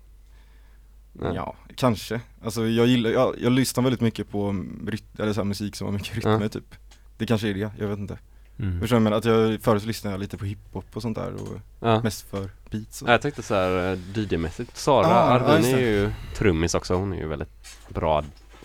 [1.17, 1.33] Nej.
[1.35, 2.21] ja, kanske.
[2.45, 5.87] Alltså jag gillar, jag, jag lyssnar väldigt mycket på ryt, eller så här, musik som
[5.87, 6.49] har mycket rytmer Ja.
[6.49, 6.75] typ.
[7.19, 8.19] Det kanske är det, jag vet inte.
[8.59, 8.81] Mm.
[8.81, 9.41] Förstår du vad jag menar?
[9.47, 12.01] Att jag, förut lyssnade jag lite på hiphop och sånt där och Ja.
[12.03, 14.77] mest för beats och Ja, Jag tänkte så här eh, DJ-mässigt.
[14.77, 16.95] Sara Ah, ja, Arvin är ju trummis också.
[16.95, 17.49] Hon är ju väldigt
[17.89, 18.25] bra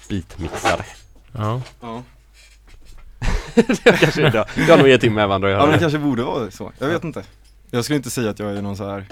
[0.09, 0.85] beatmixare.
[1.31, 1.61] Ja.
[1.81, 2.03] Ja,
[3.55, 4.45] det kanske är det.
[4.55, 5.65] Det har nog ingenting med varandra att ja göra.
[5.65, 7.23] men det kanske borde vara så, jag vet inte.
[7.71, 9.05] Jag skulle inte säga att jag är någon så här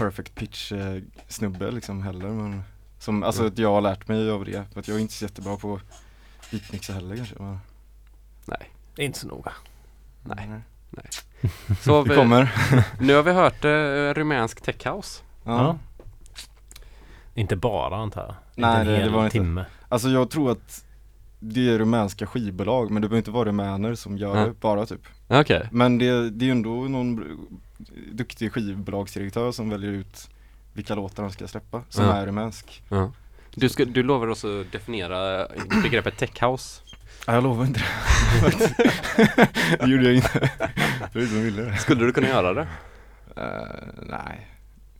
[0.00, 2.62] perfect pitch eh, snubbe liksom heller men
[2.98, 3.52] som, alltså Mm.
[3.52, 5.80] att jag har lärt mig av det, för att jag är inte så jättebra på
[6.50, 7.58] beatmixa heller kanske men,
[8.44, 8.70] Nej.
[8.94, 9.52] Det är inte så noga.
[10.22, 10.48] Nej.
[10.90, 11.04] Nej.
[11.80, 12.52] Så Det vi, kommer.
[13.00, 15.22] nu har vi hört uh, rumänsk techhouse.
[15.44, 15.78] Ja.
[17.34, 18.34] Inte bara antar jag.
[18.54, 19.64] Nej, inte en det- det hel var inte- timme.
[19.88, 20.84] Alltså jag tror att
[21.40, 25.00] det är rumänska skivbolag men det behöver inte vara rumäner som gör det bara typ.
[25.28, 25.68] Okej.
[25.72, 27.24] Men det, det är ju ändå någon
[28.12, 30.30] duktig skivbolagsdirektör som väljer ut
[30.72, 32.82] vilka låtar de ska släppa som är rumänsk.
[33.54, 35.48] Du, ska, du lovar oss att definiera
[35.82, 36.82] begreppet techhouse.
[37.26, 38.74] Ja, jag lovar inte det.
[39.80, 40.50] det gjorde jag inte.
[41.12, 41.76] Det var som ville det.
[41.76, 42.68] Skulle du kunna göra det?
[43.36, 44.48] Eh, nej,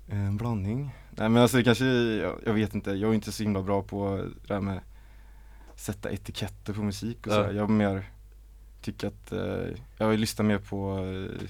[0.08, 0.94] en blandning.
[1.10, 3.82] Nej men alltså det kanske, jag, jag vet inte, jag är inte så himla bra
[3.82, 4.80] på det här med
[5.80, 7.36] sätta etiketter på musik och Ja.
[7.36, 7.52] sådär.
[7.52, 8.10] Jag mer
[8.82, 11.46] tycker att, eh, jag lyssnar mer på eh,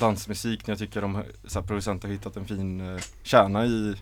[0.00, 3.94] dansmusik när jag tycker de så här, producenter har hittat en fin eh, kärna i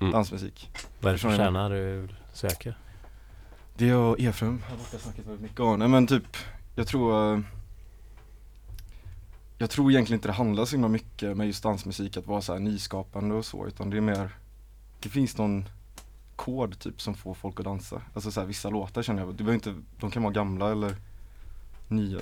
[0.00, 0.12] Mm.
[0.12, 0.70] dansmusik.
[1.00, 1.36] Vad är det för jag.
[1.38, 2.78] kärna du söker?
[3.76, 5.78] Det och Efraim har borta snackat väldigt mycket om.
[5.78, 6.36] Nej men typ,
[6.74, 7.40] jag tror eh,
[9.58, 12.52] Jag tror egentligen inte det handlar så himla mycket med just dansmusik att vara så
[12.52, 14.30] här nyskapande och så utan det är mer
[15.00, 15.68] Det finns någon
[16.36, 18.02] kod typ som får folk att dansa.
[18.14, 20.96] Alltså så här, vissa låtar känner jag, det behöver inte, de kan vara gamla eller
[21.88, 22.18] nya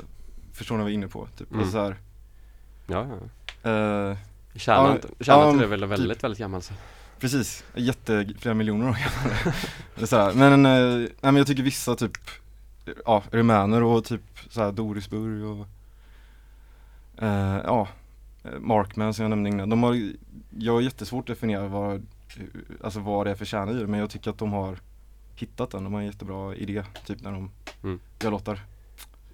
[0.53, 1.27] Förstår ni vad jag är inne på?
[1.39, 1.61] Typ, Mm.
[1.61, 1.97] alltså så här,
[2.87, 3.07] Ja,
[3.63, 3.71] ja.
[3.71, 4.17] eh,
[4.57, 5.91] Kärnan, Ja, kärnan ja, till det är väl typ.
[5.91, 6.63] väldigt, väldigt gammal.
[6.63, 6.75] så.
[7.21, 8.99] Precis, jätte, flera miljoner år
[9.99, 10.35] gammal.
[10.37, 12.13] Men, eh, nej men jag tycker vissa typ,
[13.05, 15.67] ja, rumäner och typ såhär Dorisburg och
[17.25, 17.89] eh, ja,
[18.61, 19.69] Markman som jag nämnde innan.
[19.71, 20.11] De har,
[20.59, 22.07] jag har jättesvårt att definiera vad,
[22.85, 24.77] alltså vad det är för kärna i det men jag tycker att de har
[25.37, 27.51] hittat den, de har en jättebra idé typ när de
[27.83, 28.01] Mm.
[28.23, 28.61] gör låtar.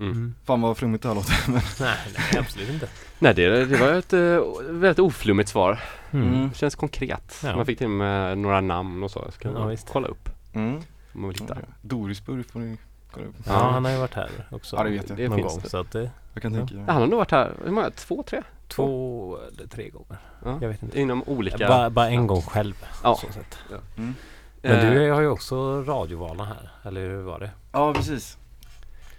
[0.01, 0.12] Mm.
[0.12, 0.34] Mm.
[0.44, 1.96] Fan vad flummigt det här låter men Nej,
[2.32, 2.88] nej, absolut inte.
[3.18, 4.40] Nej det, det var ett eh,
[4.70, 5.80] väldigt oflummigt svar.
[6.11, 6.53] Mm.
[6.55, 7.40] Känns konkret.
[7.44, 7.57] Ja.
[7.57, 9.30] Man fick till med några namn och så.
[9.32, 10.74] Så kan Ja, man kolla upp mm.
[11.12, 11.57] om man vill hitta.
[11.82, 12.76] Dorisburg får ni
[13.11, 13.34] kolla upp.
[13.46, 14.76] Ja, han har ju varit här också.
[14.76, 15.18] Ja, det vet jag.
[15.18, 15.61] Det någon finns gång.
[15.62, 15.68] det.
[15.70, 16.59] Så att det, Jag kan Ja.
[16.59, 17.90] tänka Ja, Han har nog varit här, hur många?
[17.90, 18.42] Två, tre?
[18.71, 20.16] Två eller tre gånger.
[20.45, 20.59] Ja.
[20.61, 21.01] Jag vet inte.
[21.01, 21.68] Inom olika...
[21.68, 22.75] Bara, bara en gång själv.
[23.03, 23.14] Ja.
[23.21, 23.59] Så sätt.
[23.97, 24.14] mm.
[24.62, 27.51] Men Eh, du har ju också radiovana här, eller hur var det?
[27.73, 28.39] Ja precis.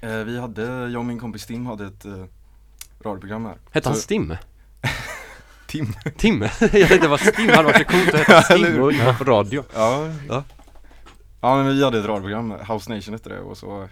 [0.01, 2.11] Eh, vi hade, jag och min kompis Tim hade ett eh,
[3.03, 3.55] radioprogram här.
[3.71, 4.35] Hette han Stim?
[5.67, 5.93] Tim?
[6.17, 6.41] Tim?
[6.59, 9.23] jag tänkte det var Stim, han var så coolt att heta Stim och jobba på
[9.23, 9.63] radio.
[9.75, 10.07] Ja.
[10.29, 10.43] Ja.
[11.41, 13.87] Ja men vi hade ett radioprogram, House Nation hette det och så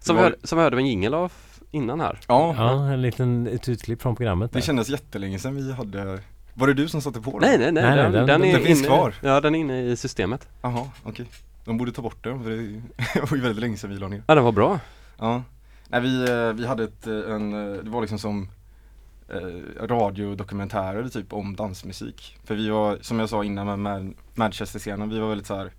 [0.00, 1.32] Som, var- som vi hörde en jingel av
[1.74, 2.20] innan här.
[2.28, 4.60] Ja, Ja, en liten, ett utklipp från programmet där.
[4.60, 6.18] det kändes jättelänge sedan vi hade
[6.54, 7.48] Var det du som satte på den?
[7.48, 9.14] Nej nej nej, Nej, den, den- den, är den finns inne, kvar.
[9.22, 10.48] Ja den är inne i systemet.
[10.62, 11.26] Jaha, okej
[11.64, 12.56] De borde ta bort den för det
[13.14, 14.80] det var ju väldigt länge sedan vi la ner Ja den var bra.
[15.18, 15.42] Ja
[15.88, 18.48] Nej vi, eh, vi hade ett, eh, en, eh, det var liksom som
[19.28, 25.08] eh, radiodokumentärer typ om dansmusik För vi var, som jag sa innan med, med Manchester-scenen,
[25.08, 25.72] vi var väldigt så här.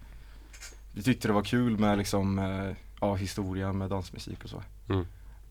[0.94, 5.06] Vi tyckte det var kul med liksom, eh, ja historia med dansmusik och så Mm.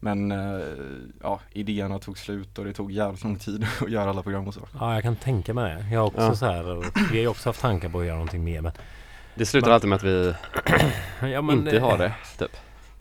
[0.04, 0.60] Men eh,
[1.22, 4.54] ja, idéerna tog slut och det tog jävligt lång tid att göra alla program och
[4.54, 5.94] så Ja, jag kan tänka mig det.
[5.94, 6.34] Jag har också Ja.
[6.34, 6.64] så här,
[7.10, 8.72] vi har ju också haft tankar på att göra någonting mer men,
[9.34, 10.34] Det slutar Men- alltid med att vi
[11.32, 12.50] ja, men inte eh, har det, typ.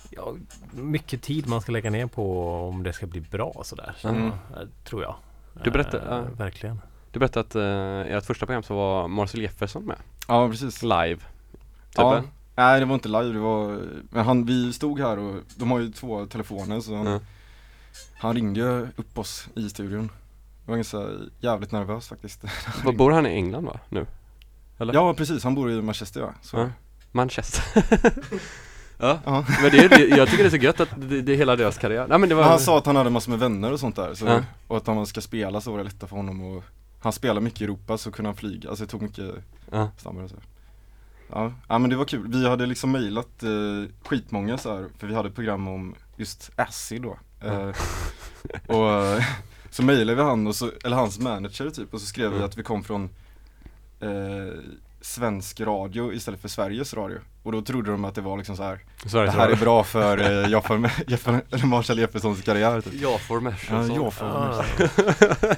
[0.10, 0.34] Ja,
[0.72, 3.93] mycket tid man ska lägga ner på om det ska bli bra sådär.
[3.97, 4.28] Så, Mm.
[4.28, 4.34] eh,
[4.84, 5.16] Tror jag.
[5.64, 6.24] Du Eh, ja.
[6.38, 6.82] Verkligen.
[7.12, 9.97] Du berättade att uh, ert första program så var Marcel Jefferson med.
[10.28, 11.16] Ja precis Live.
[11.16, 11.26] Typ
[11.97, 12.24] Ja, eh?
[12.56, 15.80] Nej det var inte live, det var, men han, vi stod här och de har
[15.80, 17.20] ju två telefoner så han, Ja.
[18.20, 20.12] han ringde ju upp oss i studion
[20.66, 21.08] Jag var ganska
[21.39, 22.43] jävligt nervös faktiskt
[22.84, 23.80] Var- Bor han i England va?
[23.89, 24.06] Nu?
[24.78, 24.93] Eller?
[24.93, 26.58] Ja precis, han bor i Manchester ja, så.
[26.58, 26.70] Ja.
[27.12, 27.64] Manchester.
[28.97, 29.45] ja, Ja.
[29.62, 31.78] men det det- jag tycker det är så gött att det, det är hela deras
[31.78, 32.06] karriär.
[32.10, 33.95] Nej men det var Men han sa att han hade massor med vänner och sånt
[33.95, 34.43] där så, Ja.
[34.68, 36.64] och att om han ska spela så var det lättare för honom och
[36.99, 39.36] Han spelar mycket i Europa så kunde han flyga, alltså det tog mycket
[39.97, 40.36] snabbare så
[41.36, 43.50] Ja, ja men det var kul, vi hade liksom mejlat eh,
[44.06, 47.18] skitmånga så här, för vi hade ett program om just acid då
[47.48, 47.70] eh,
[48.78, 49.24] Och eh,
[49.70, 52.46] så mejlade vi han och så, eller hans manager typ och så skrev vi Mm.
[52.46, 53.10] att vi kom från
[54.00, 54.60] eh,
[55.02, 58.64] Svensk radio istället för Sveriges radio Och då trodde de att det var liksom så
[58.64, 62.94] här Det Sveriges här är bra för eh, Jaffa, Jaffa, eller Marshall Jeffersons karriär typ
[62.94, 63.88] Ja, for measure.
[63.88, 64.64] Ja, jag får Ah.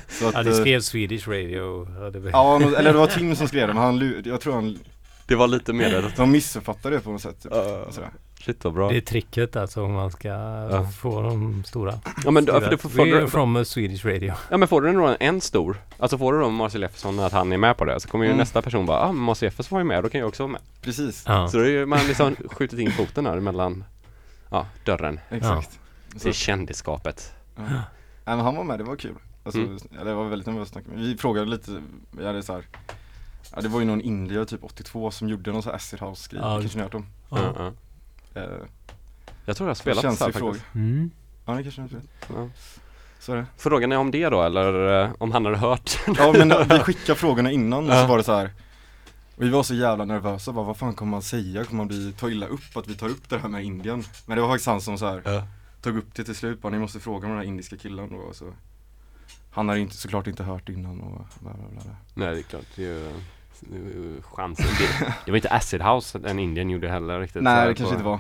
[0.08, 1.88] så att, Ja, det eh, skrev Swedish Radio.
[2.00, 4.54] Ja, det var- Ja, eller det var Tim som skrev det men han, jag tror
[4.54, 4.78] han,
[5.28, 6.12] Det var lite mer det.
[6.18, 7.52] de missuppfattade det på något sätt typ.
[7.56, 7.86] Ja.
[7.92, 8.10] Sådär.
[8.40, 8.90] Shit vad bra.
[8.90, 10.88] Det är tricket alltså om man ska Ja.
[11.02, 11.94] få de stora.
[12.26, 14.34] Ja men, ja, för du får, får, du, from a Swedish Radio.
[14.52, 17.52] ja, men får du då en stor, alltså får du då Marcel Jefferson att han
[17.52, 18.38] är med på det, så kommer ju Mm.
[18.40, 20.52] nästa person bara, ah men Marcel Jefferson var ju med, då kan jag också vara
[20.52, 20.62] med.
[20.82, 21.48] Precis, Ja.
[21.48, 23.84] Så det är ju, man liksom skjutit in foten där mellan,
[24.50, 25.80] ja, dörren exakt
[26.14, 27.34] så, till kändisskapet.
[27.56, 27.64] ja.
[27.64, 29.78] Nej men han var med, det var kul Alltså, Mm.
[30.06, 31.00] jag var väldigt nervös att snacka med.
[31.00, 31.72] Vi frågade lite,
[32.12, 32.64] vi hade så här.
[33.56, 36.30] Ja det var ju någon indier typ 82 som gjorde någon sån här acid house
[36.32, 36.60] grej, Ja.
[36.60, 37.06] kanske ni har hört om?
[37.30, 37.72] Ja.
[38.42, 38.50] Eh,
[39.46, 40.38] Jag tror jag har spelat så här faktiskt.
[40.40, 41.12] fråga Mm.
[41.46, 41.90] Ja det kanske ni
[42.36, 42.50] Ja.
[43.20, 46.00] så är det Frågan är om det då eller eh, om han hade hört?
[46.18, 48.52] Ja men vi skickade frågorna innan och så var det så här.
[49.36, 51.64] Och vi var så jävla nervösa, bara, vad fan kommer man säga?
[51.64, 54.04] Kommer man bli, ta illa upp att vi tar upp det här med Indien?
[54.26, 55.48] Men det var faktiskt han som så här, Ja.
[55.82, 58.34] tog upp det till slut, bara, ni måste fråga om den här indiska killen då
[58.34, 58.46] så
[59.52, 61.96] Han har inte, såklart inte hört innan och bla bla bla.
[62.14, 63.12] Nej det är klart, det är ju
[64.22, 64.66] chansen.
[64.80, 67.44] Det, det var inte Acid House en Indian gjorde heller riktigt.
[67.44, 68.20] Nej det kanske på- inte var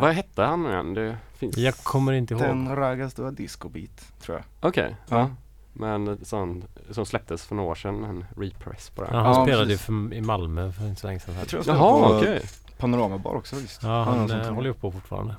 [0.00, 0.94] Vad hette han nu igen?
[0.94, 1.56] Det finns...
[1.56, 2.42] Jag kommer inte ihåg.
[2.42, 5.18] Den raggas du disco beat, tror jag Okej, Ja.
[5.18, 5.30] ja.
[5.72, 9.08] Men sån som släpptes för några år sedan, en repress på det.
[9.12, 11.34] Ja, han Ja, spelade ju i Malmö för inte så länge sedan.
[11.38, 12.42] Jag tror jag spelade Jaha, på okej.
[12.78, 15.34] Panoramabar också visst Ja, han sånt eh, håller ju på fortfarande.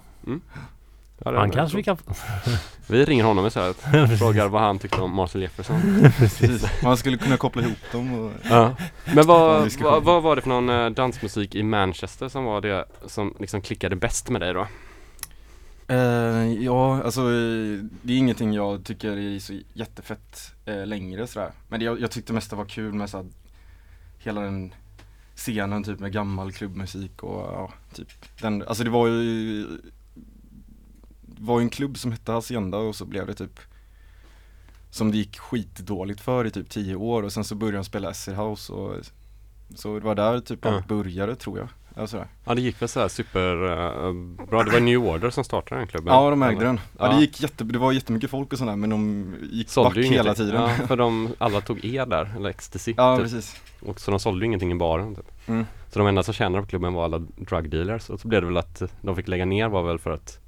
[1.25, 1.97] Ja, Han kanske vi kan...
[2.87, 3.77] Vi ringer honom istället.
[4.19, 5.81] Frågar vad han tyckte om Marcel Jefferson.
[6.17, 8.75] Precis, man skulle kunna koppla ihop dem och Ja.
[9.15, 12.85] Men vad, vad, vad var det för någon eh, dansmusik i Manchester som var det
[13.05, 14.67] som liksom klickade bäst med dig då?
[15.87, 17.21] Eh, ja, alltså
[18.01, 21.51] det är ingenting jag tycker är så jättefett eh, längre sådär.
[21.67, 23.25] Men det, jag, jag tyckte mest det var kul med så här,
[24.19, 24.73] hela den
[25.35, 28.07] scenen typ med gammal klubbmusik och ja, typ
[28.41, 29.65] den, alltså det var ju
[31.39, 33.59] var en klubb som hette Hacienda och så blev det typ
[34.89, 38.09] som det gick skitdåligt för i typ tio år och sen så började de spela
[38.09, 38.95] acid house och
[39.75, 40.71] så det var där typ Ja.
[40.75, 41.57] allt började tror
[41.95, 42.09] jag.
[42.09, 42.27] sådär.
[42.45, 44.13] Ja det gick väl såhär super eh,
[44.49, 44.63] bra.
[44.63, 46.13] Det var New Order som startade den klubben.
[46.13, 46.79] Ja de ägde den.
[46.97, 47.13] Ja, Ja.
[47.13, 50.03] det gick jätte, det var jättemycket folk och sådär men de gick Sålde back ju
[50.03, 50.45] hela ingenting.
[50.45, 50.61] tiden.
[50.61, 52.93] Ja, Ja, för de, alla tog E där, eller ecstasy.
[52.97, 53.23] ja typ.
[53.23, 53.55] precis.
[53.81, 55.31] Och så de sålde ju ingenting i baren typ.
[55.47, 55.65] Mm.
[55.89, 58.09] Så de enda som tjänade på klubben var alla drug dealers.
[58.09, 60.39] Och så blev det väl att de fick lägga ner var väl för att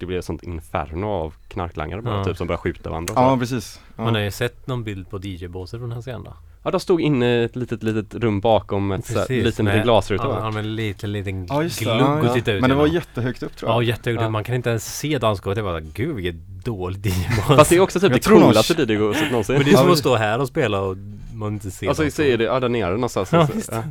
[0.00, 2.24] det blev ett sånt inferno av knarklangare bara Ja.
[2.24, 3.14] typ som började skjuta varandra.
[3.16, 3.80] Ja precis.
[3.96, 4.04] Ja.
[4.04, 6.32] Man har ju sett någon bild på DJ-båset från hans ända.
[6.62, 9.82] ja, de stod inne i ett litet, litet rum bakom ett så här, liten, liten
[9.82, 12.34] glasruta Ja, ja, med en liten, liten Ja det, glugg ja, att ja.
[12.34, 12.94] titta ut Men det var genom.
[12.94, 13.82] jättehögt upp tror Ja, jag.
[13.82, 14.22] jättehögt.
[14.22, 14.30] Ja.
[14.30, 15.56] Man kan inte ens se dansgolvet.
[15.58, 17.56] Jag bara, gud vilket dåligt DJ-bås.
[17.56, 19.54] Fast det är också typ Jag det coolaste DJ-båset någonsin.
[19.56, 20.96] Men det är som Ja, att stå här och spela och
[21.34, 22.14] man inte ser Och så dansgolvet.
[22.14, 23.32] säger det, ja där nere någonstans.
[23.32, 23.82] Ja, Så- ja.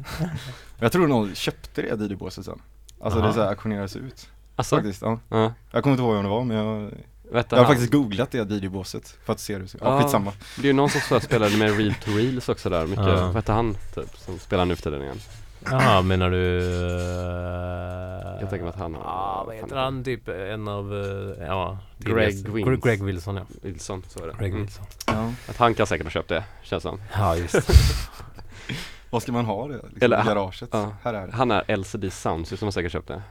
[0.79, 2.61] Jag tror någon köpte det DJ-båset sen.
[3.01, 3.27] Alltså Aha.
[3.27, 4.29] det så här auktionerades ut.
[4.59, 5.19] Alltså, Faktiskt, ja.
[5.29, 5.53] ja.
[5.71, 6.97] Jag kommer inte ihåg vem det var men jag, du,
[7.31, 9.83] jag har han- faktiskt googlat det DJ-båset för att se hur det ser ut.
[9.85, 10.01] Ja, Ja.
[10.03, 10.31] skitsamma.
[10.55, 13.25] Det är ju någon som så spelade med Real to Reels också där mycket, Ja.
[13.25, 15.17] vad hette han typ, som spelar nu för tiden igen?
[15.65, 16.61] Jaha, menar du?
[18.41, 20.03] Jag tänker mig att han har- Ja, vad heter han?
[20.03, 21.77] Typ en av, eh, ja.
[21.97, 22.83] Greg Wins.
[22.83, 23.43] Greg Wilson ja.
[23.61, 24.33] Wilson, så är det.
[24.39, 24.61] Greg Mm.
[24.61, 24.85] Wilson.
[25.07, 25.33] Ja.
[25.49, 27.01] Att han kan säkert ha köpt det, känns som.
[27.13, 27.55] Ja, just
[29.09, 29.73] Vad ska man ha det?
[29.73, 30.69] Liksom, Eller- garaget?
[30.71, 30.91] ja.
[31.03, 31.33] Här är det.
[31.33, 33.21] Han är LCD Sounds som har säkert köpt det.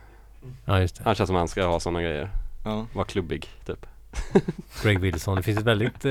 [0.65, 1.05] Ja, just det.
[1.05, 2.31] Han känns som han ska ha sådana grejer.
[2.65, 2.87] Ja.
[2.93, 3.87] Vara klubbig, typ.
[4.83, 5.37] Greg Wilson.
[5.37, 6.05] Det finns ett väldigt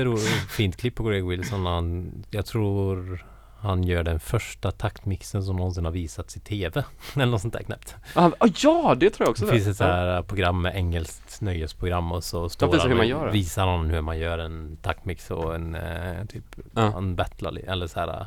[0.50, 1.66] fint klipp på Greg Wilson.
[1.66, 3.24] Han, jag tror
[3.60, 6.84] han gör den första taktmixen som någonsin har visats i TV.
[7.14, 7.96] Eller något sånt där knäppt.
[8.14, 11.40] Ah, ah, ja, det tror jag också Det finns ett så här program med engelskt
[11.40, 13.32] nöjesprogram och så står visar han hur man och gör det.
[13.32, 16.90] visar han hur man gör en taktmix och en eh, typ Ja.
[16.90, 18.26] Han battlar eller så här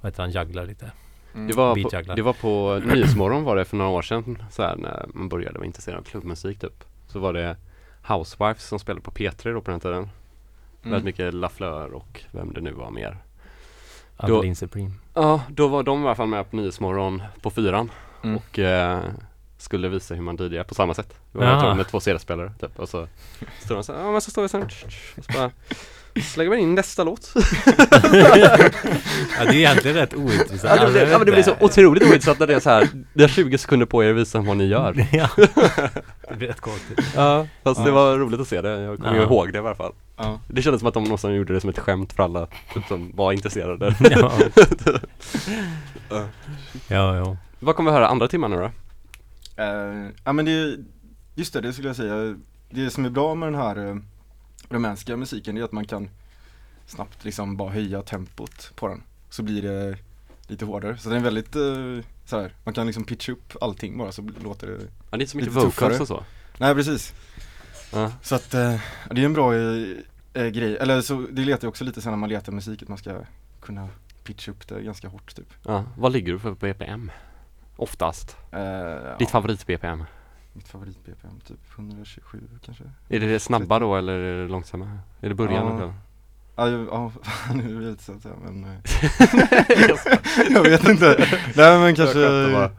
[0.00, 0.30] Vad heter han?
[0.30, 0.90] Jugglar lite.
[1.34, 1.46] Mm.
[1.46, 4.76] Det var, på, det var på Nyhetsmorgon var det för några år sedan så här,
[4.76, 6.84] när man började vara intresserad av klubbmusik typ.
[7.06, 7.56] Så var det
[8.02, 9.96] Housewives som spelade på P3 då på den tiden.
[9.98, 10.10] Mm.
[10.82, 13.16] Väldigt mycket Lafleur och vem det nu var mer.
[14.16, 14.90] Adeline Supreme.
[15.14, 17.90] Ja, då var de i alla fall med på Nyhetsmorgon på fyran
[18.24, 18.36] Mm.
[18.36, 19.02] och eh,
[19.58, 21.18] skulle visa hur man DJar på samma sätt.
[21.32, 23.08] Det var tror med två CD-spelare typ och så
[23.60, 24.64] står de så här, ja men så står vi så här,
[25.18, 25.50] och så bara
[26.22, 27.32] slänger man in nästa låt.
[27.36, 27.42] Ja,
[29.44, 30.62] det är egentligen rätt ointressant.
[30.80, 32.88] Ja, det, blir, ja, men det blir så otroligt ointressant när det är så här,
[33.12, 35.06] ni har 20 sekunder på er att visa vad ni gör.
[35.12, 35.28] ja.
[36.28, 37.00] Det blir rätt konstigt.
[37.16, 37.94] Ja, fast det Ja.
[37.94, 39.22] var roligt att se det, jag kommer Ja.
[39.22, 39.92] ihåg det i alla fall.
[40.16, 40.40] Ja.
[40.48, 43.12] Det kändes som att de någonstans gjorde det som ett skämt för alla typ, som
[43.16, 43.94] var intresserade.
[44.10, 44.32] ja.
[46.88, 47.36] ja, ja.
[47.60, 48.70] Vad kommer vi höra andra timman nu då?
[49.62, 50.76] Eh, ja men det,
[51.34, 52.36] just det, det skulle jag säga.
[52.70, 54.00] Det som är bra med den här
[54.68, 56.10] romantiska musiken det är att man kan
[56.86, 59.02] snabbt liksom bara höja tempot på den.
[59.30, 59.98] Så blir det
[60.46, 60.96] lite hårdare.
[60.98, 64.30] Så den är väldigt eh, så här, man kan liksom pitcha upp allting bara så
[64.42, 64.78] låter det Ja,
[65.10, 65.98] det är inte så mycket vocals tuffare.
[65.98, 66.24] och så.
[66.58, 67.14] Nej precis.
[67.92, 68.12] Ja.
[68.22, 68.80] Så att eh,
[69.10, 69.86] det är en bra eh,
[70.34, 70.76] eh, grej.
[70.76, 73.20] Eller så, det letar jag också lite sen när man letar musik att man ska
[73.60, 73.88] kunna
[74.24, 75.54] pitcha upp det ganska hårt typ.
[75.62, 75.84] Ja.
[75.96, 77.10] Vad ligger du för BPM?
[77.76, 78.36] Oftast.
[78.52, 80.04] Eh, ja, Ditt favorit BPM?
[80.56, 82.84] Mitt favorit BPM typ 127 kanske.
[83.08, 84.98] Är det det snabba då eller är det långsamma?
[85.20, 85.74] Är det början Ja.
[85.76, 85.94] eller?
[86.56, 87.12] Ja, jag- ja
[87.54, 88.70] nu är det lite att säga men eh,
[90.54, 91.28] Jag vet inte.
[91.56, 92.70] Nej men kanske Jag.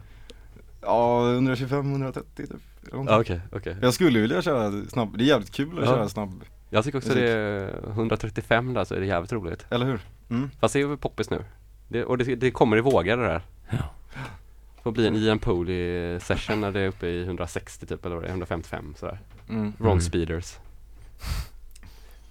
[0.82, 2.50] Ja 125, 130 typ.
[2.92, 3.76] Okej, okej.
[3.82, 5.94] Jag skulle vilja köra snabb, det är jävligt kul att Ja.
[5.94, 7.24] köra snabb, Jag tycker också Musik.
[7.24, 9.66] det är 135 där så är det jävligt roligt.
[9.70, 10.00] eller hur?
[10.30, 10.50] Mm.
[10.60, 11.44] Fast det är väl poppis nu.
[11.88, 13.42] Det, och det, det kommer i vågor det där.
[13.70, 13.76] Ja.
[14.86, 18.24] Får bli en Ian Pooley session när det är uppe i 160 typ eller vad
[18.24, 19.18] det är, 155 sådär.
[19.48, 19.72] Mm.
[19.78, 20.00] Wrong Mm.
[20.00, 20.56] speeders.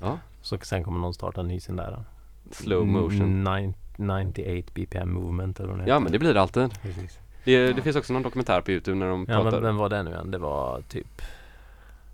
[0.02, 2.04] Ja, Så sen kommer någon starta en ny sin där.
[2.52, 3.48] slow motion.
[3.48, 6.04] Nine- 98 BPM movement eller vad det Ja heter.
[6.04, 6.82] men det blir det alltid.
[6.82, 7.20] Precis.
[7.44, 9.52] Det, det finns också någon dokumentär på Youtube när de Ja pratar.
[9.52, 10.32] men vem var det nu igen?
[10.32, 11.22] Det var typ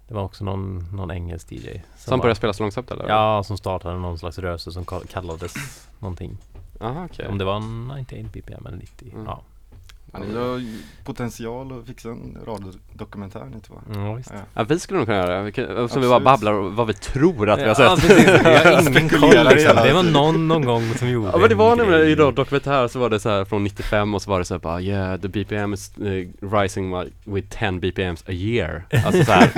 [0.07, 3.07] Det var också någon, någon engelsk DJ som bara- börjar spela så långsamt eller?
[3.09, 5.53] Ja, som startade någon slags rörelse som ka- kallades
[5.99, 6.37] någonting
[6.79, 7.27] Aha, okej.
[7.27, 7.59] Om det var
[7.97, 9.25] 98 BPM eller 90 Mm.
[9.25, 9.41] Ja,
[10.13, 13.81] Ja, ni har ju potential att fixa en radiodokumentär ni två.
[13.95, 14.39] mm, visst Ja.
[14.53, 15.51] Ja vi skulle nog kunna göra det.
[15.83, 18.07] Vi så vi bara babblar om vad vi tror att vi har Ja sett.
[18.07, 19.75] precis, jag har ingen koll liksom.
[19.75, 22.87] Det var någon, någon gång som gjorde Ja men det var en nämligen i dokumentär
[22.87, 25.19] så var det så här från 95 och så var det så här bara yeah
[25.19, 28.83] the BPM is eh, rising wi- with 10 BPMs a year.
[29.05, 29.49] Alltså så här.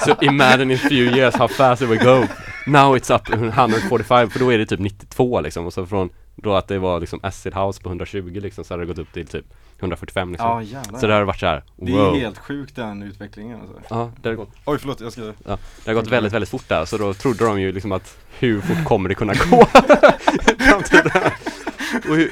[0.04, 2.24] so imagine in few years how fast it will go.
[2.66, 6.54] Now it's up 145 för då är det typ 92 liksom och så från då
[6.54, 9.26] att det var liksom acid house på 120 liksom så hade det gått upp till
[9.26, 9.44] typ
[9.78, 10.48] 145 liksom.
[10.48, 10.98] Ja jävlar.
[10.98, 12.14] Så det har varit så här Det wow.
[12.14, 13.76] är helt sjukt den utvecklingen alltså.
[13.90, 15.34] Ja, det har gått Oj förlåt, jag ska Det
[15.86, 18.84] har gått väldigt, väldigt fort där, så då trodde de ju liksom att hur fort
[18.84, 19.56] kommer det kunna gå?
[22.10, 22.30] Och hur,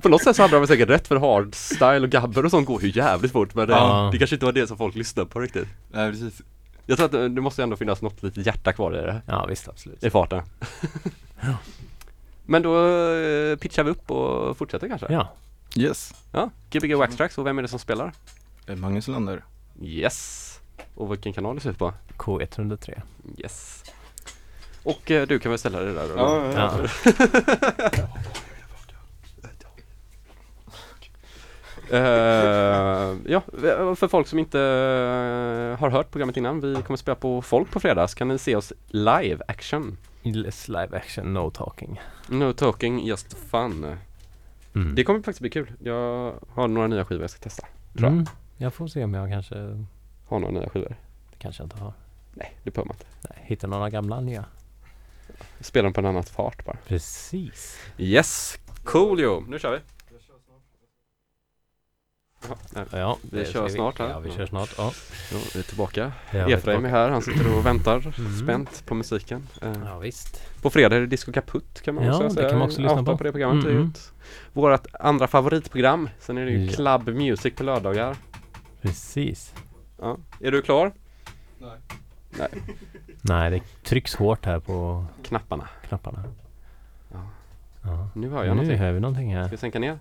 [0.00, 2.66] på något sätt så hade de väl säkert rätt för hardstyle och gabber och sånt
[2.66, 4.08] går ju jävligt fort men det, Ja.
[4.12, 6.42] det kanske inte var det som folk lyssnade på riktigt Nej precis.
[6.86, 9.46] Jag tror att det, det måste ändå finnas något litet hjärta kvar i det, Ja
[9.46, 10.42] visst absolut i farten
[12.46, 15.06] Men då eh, pitchar vi upp och fortsätter kanske?
[15.12, 15.32] Ja,
[15.76, 18.12] Yes, Ja, Gbg Waxtrax och vem är det som spelar?
[18.66, 19.44] Eh, Magnus Lander.
[19.82, 20.50] Yes!
[20.94, 21.92] Och vilken kanal det ser ut på?
[22.16, 23.02] K103.
[23.38, 23.84] Yes!
[24.82, 26.14] Och eh, du kan väl ställa dig där då?
[26.54, 26.88] Ja.
[31.90, 33.42] Eh, ja,
[33.96, 37.80] för folk som inte eh, har hört programmet innan, vi kommer spela på Folk på
[37.80, 39.96] fredag, så kan ni se oss live action.
[40.22, 42.00] Less live action, no talking.
[42.28, 43.96] No talking, just fun.
[44.74, 44.94] Mm.
[44.94, 45.72] Det kommer faktiskt bli kul.
[45.82, 47.66] Jag har några nya skivor jag ska testa.
[47.92, 48.12] tror jag.
[48.12, 48.26] Mm.
[48.56, 49.86] Jag får se om jag kanske,
[50.26, 50.96] Har några nya skivor.
[51.30, 51.92] det kanske jag inte har.
[52.34, 53.06] Nej, det behöver man inte.
[53.30, 54.44] Nej, hittar några gamla nya.
[55.60, 56.76] Spela dem på en annan fart bara.
[56.86, 57.78] Precis.
[57.98, 58.58] Yes!
[58.84, 59.44] Cool jo!
[59.48, 59.78] Nu kör vi!
[62.70, 62.84] Nej.
[62.92, 64.08] Ja, Vi det kör ska snart här.
[64.08, 64.74] Ja, vi kör snart.
[64.78, 64.92] Ja.
[65.32, 66.12] Ja, vi är tillbaka.
[66.30, 68.32] Ja, Efraim är här, han sitter och väntar Mm.
[68.36, 69.46] spänt på musiken.
[69.62, 70.62] Eh, Ja, visst.
[70.62, 72.48] På fredag är det Disco Kaputt kan man Ja, också det säga.
[72.50, 73.16] kan man också lyssna på.
[73.16, 73.64] på det programmet.
[73.64, 74.12] Mm, ut.
[74.52, 76.08] Vårt andra favoritprogram.
[76.18, 76.72] Sen är det ju Ja.
[76.72, 78.16] Club Music på lördagar.
[78.82, 79.54] Precis.
[80.00, 80.16] Ja.
[80.40, 80.92] Är du klar?
[83.20, 85.68] Nej, det trycks hårt här på Knapparna.
[85.88, 86.24] knapparna.
[87.12, 87.18] Ja.
[87.82, 88.08] Ja.
[88.14, 88.78] Nu hör jag Nu någonting.
[88.78, 89.48] hör vi någonting Ska här.
[89.48, 89.98] vi sänka ner?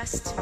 [0.00, 0.39] trust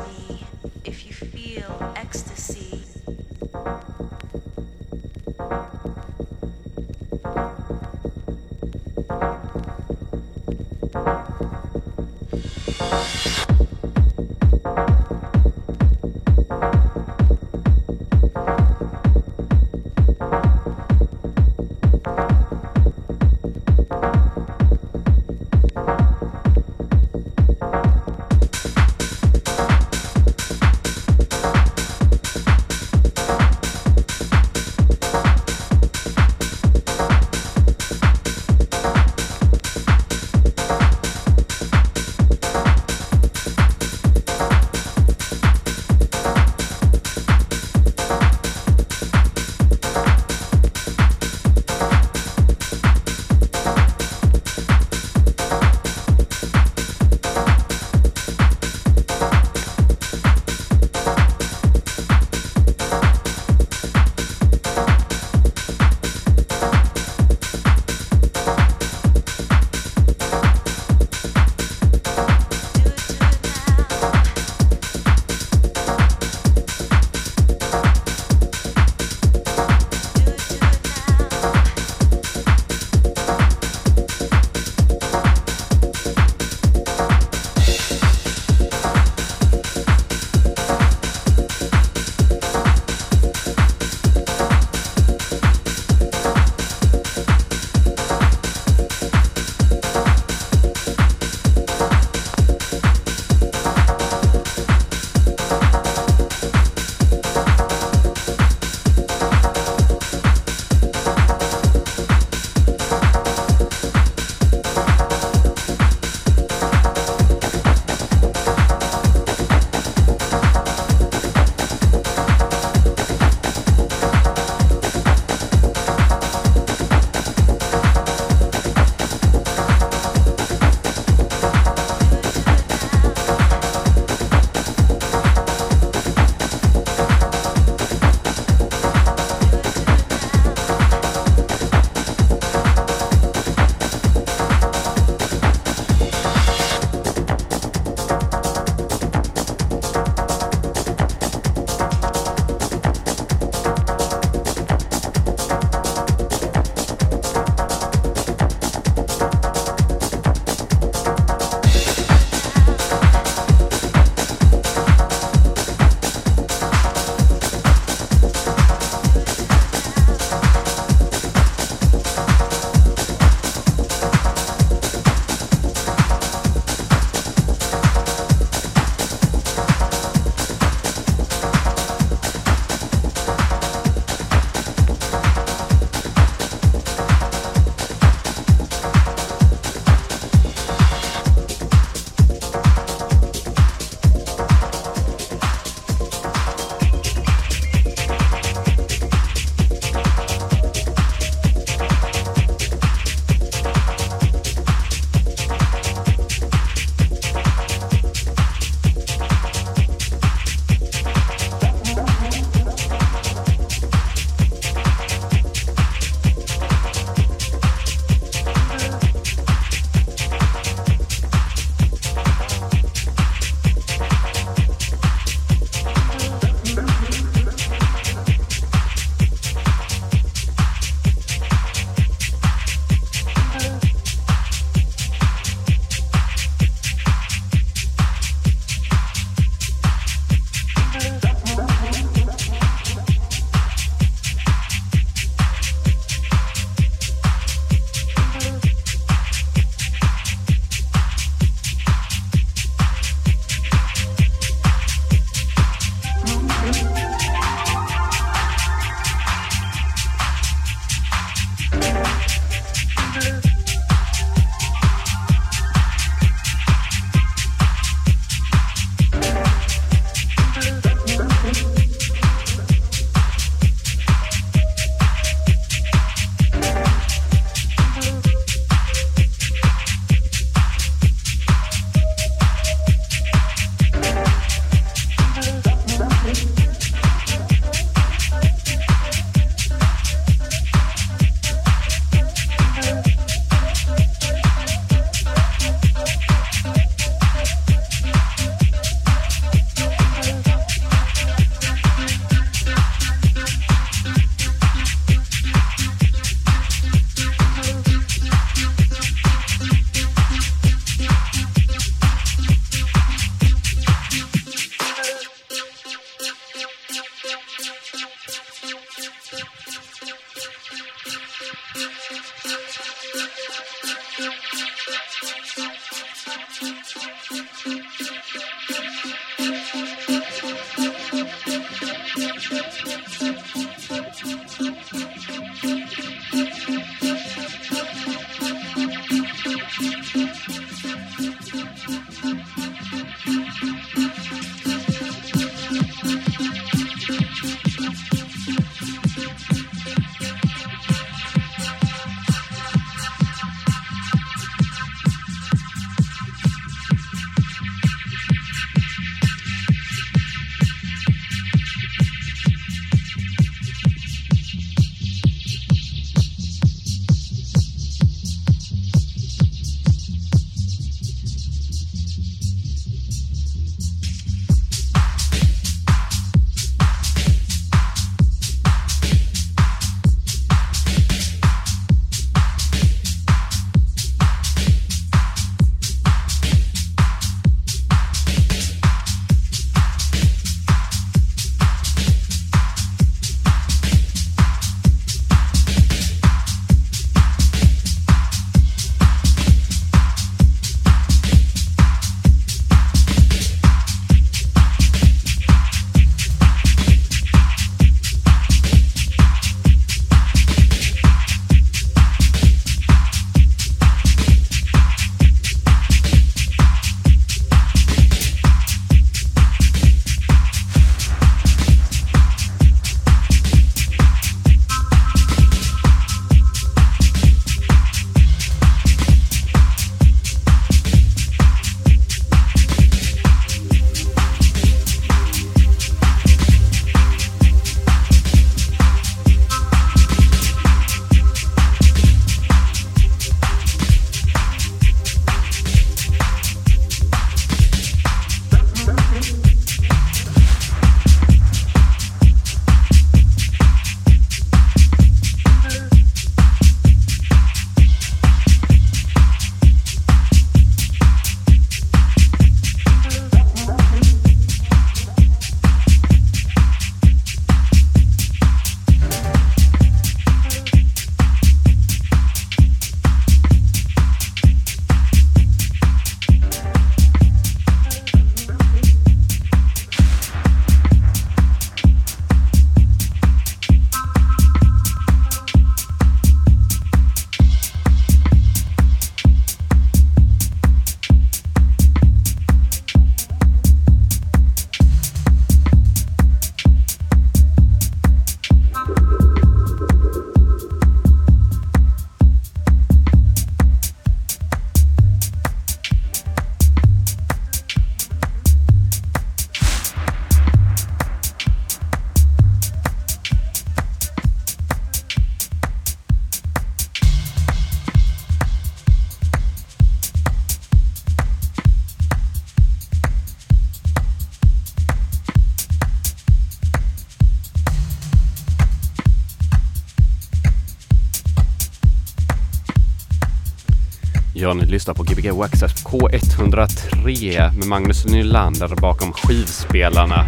[534.48, 540.26] Ja, ni lyssnar på Gbg Waxxed K103 med Magnus Nylander bakom skivspelarna.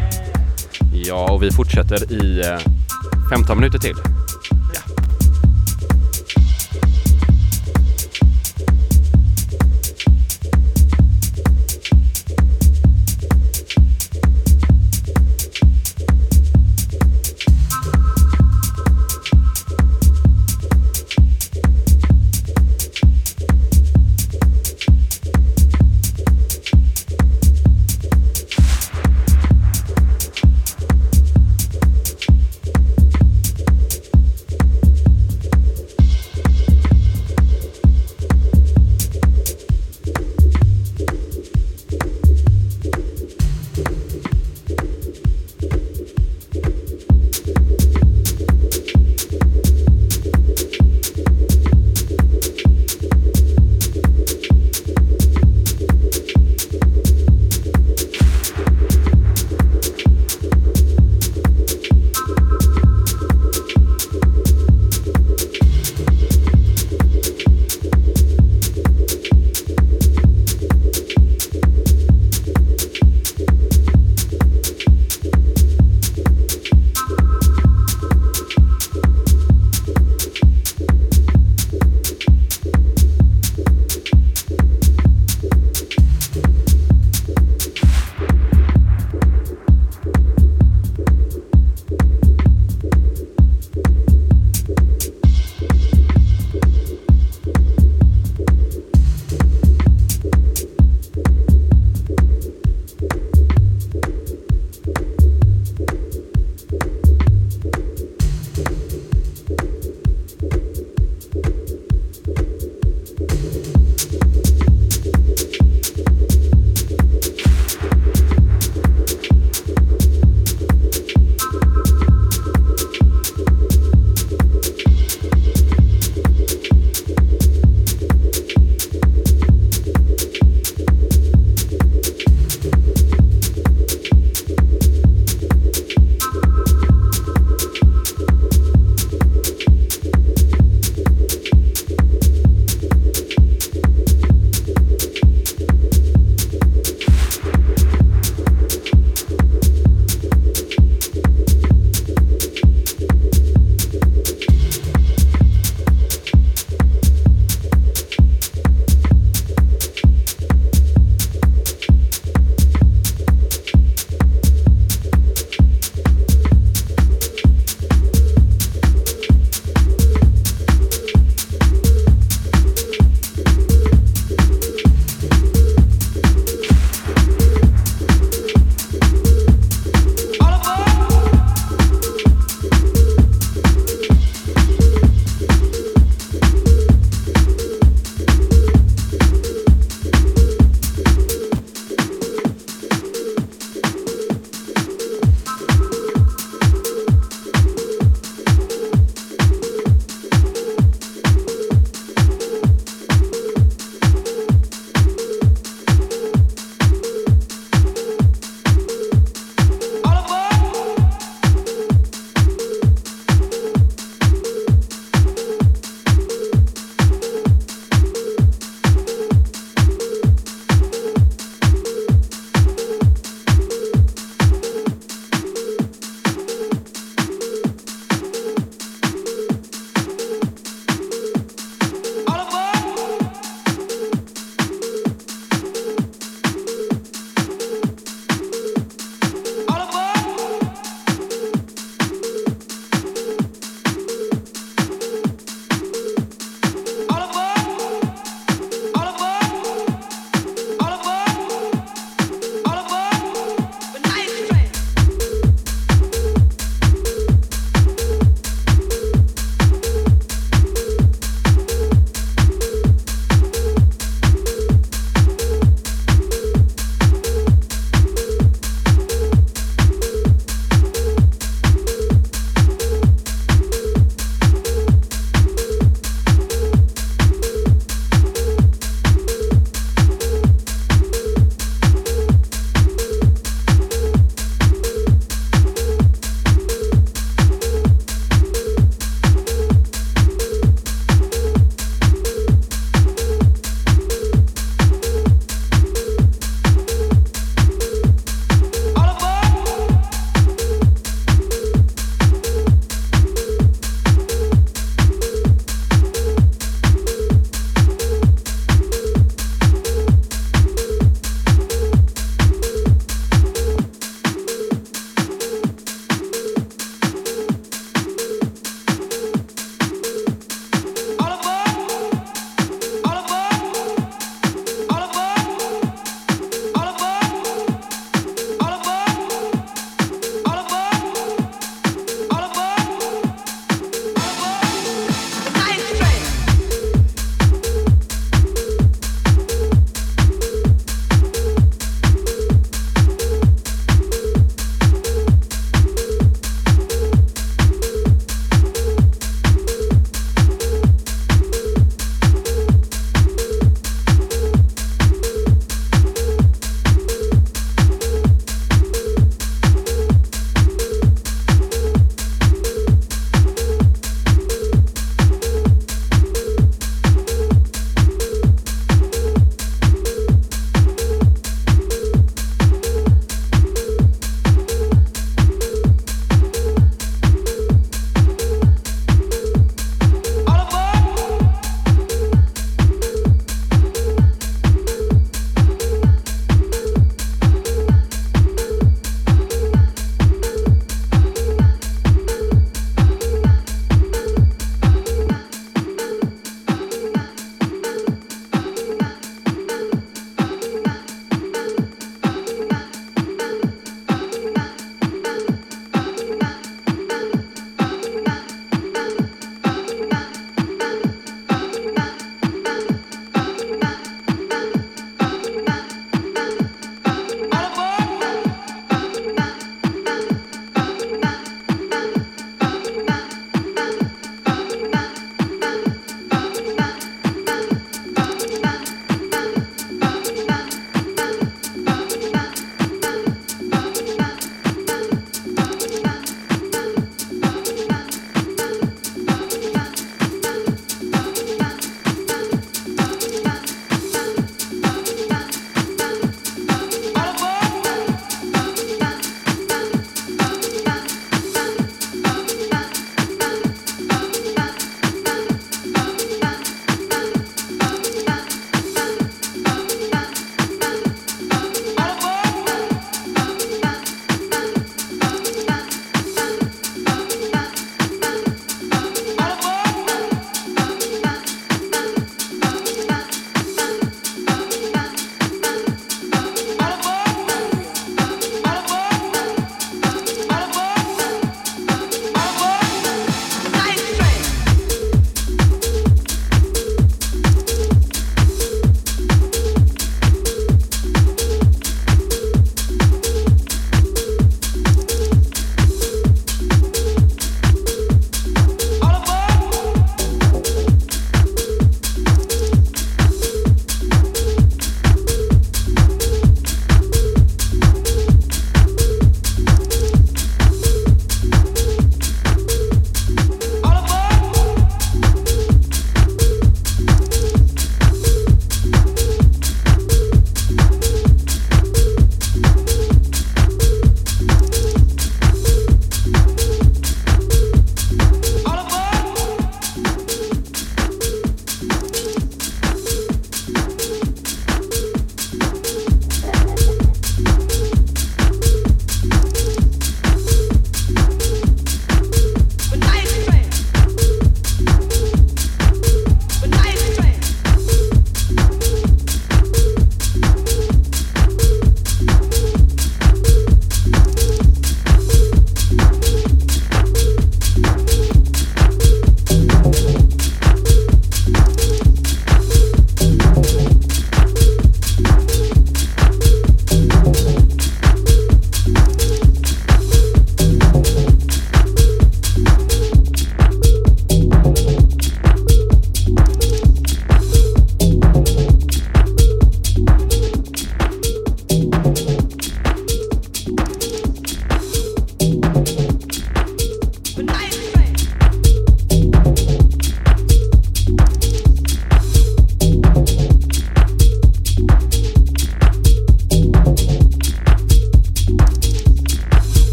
[0.92, 2.58] Ja, och vi fortsätter i eh,
[3.30, 3.94] 15 minuter till.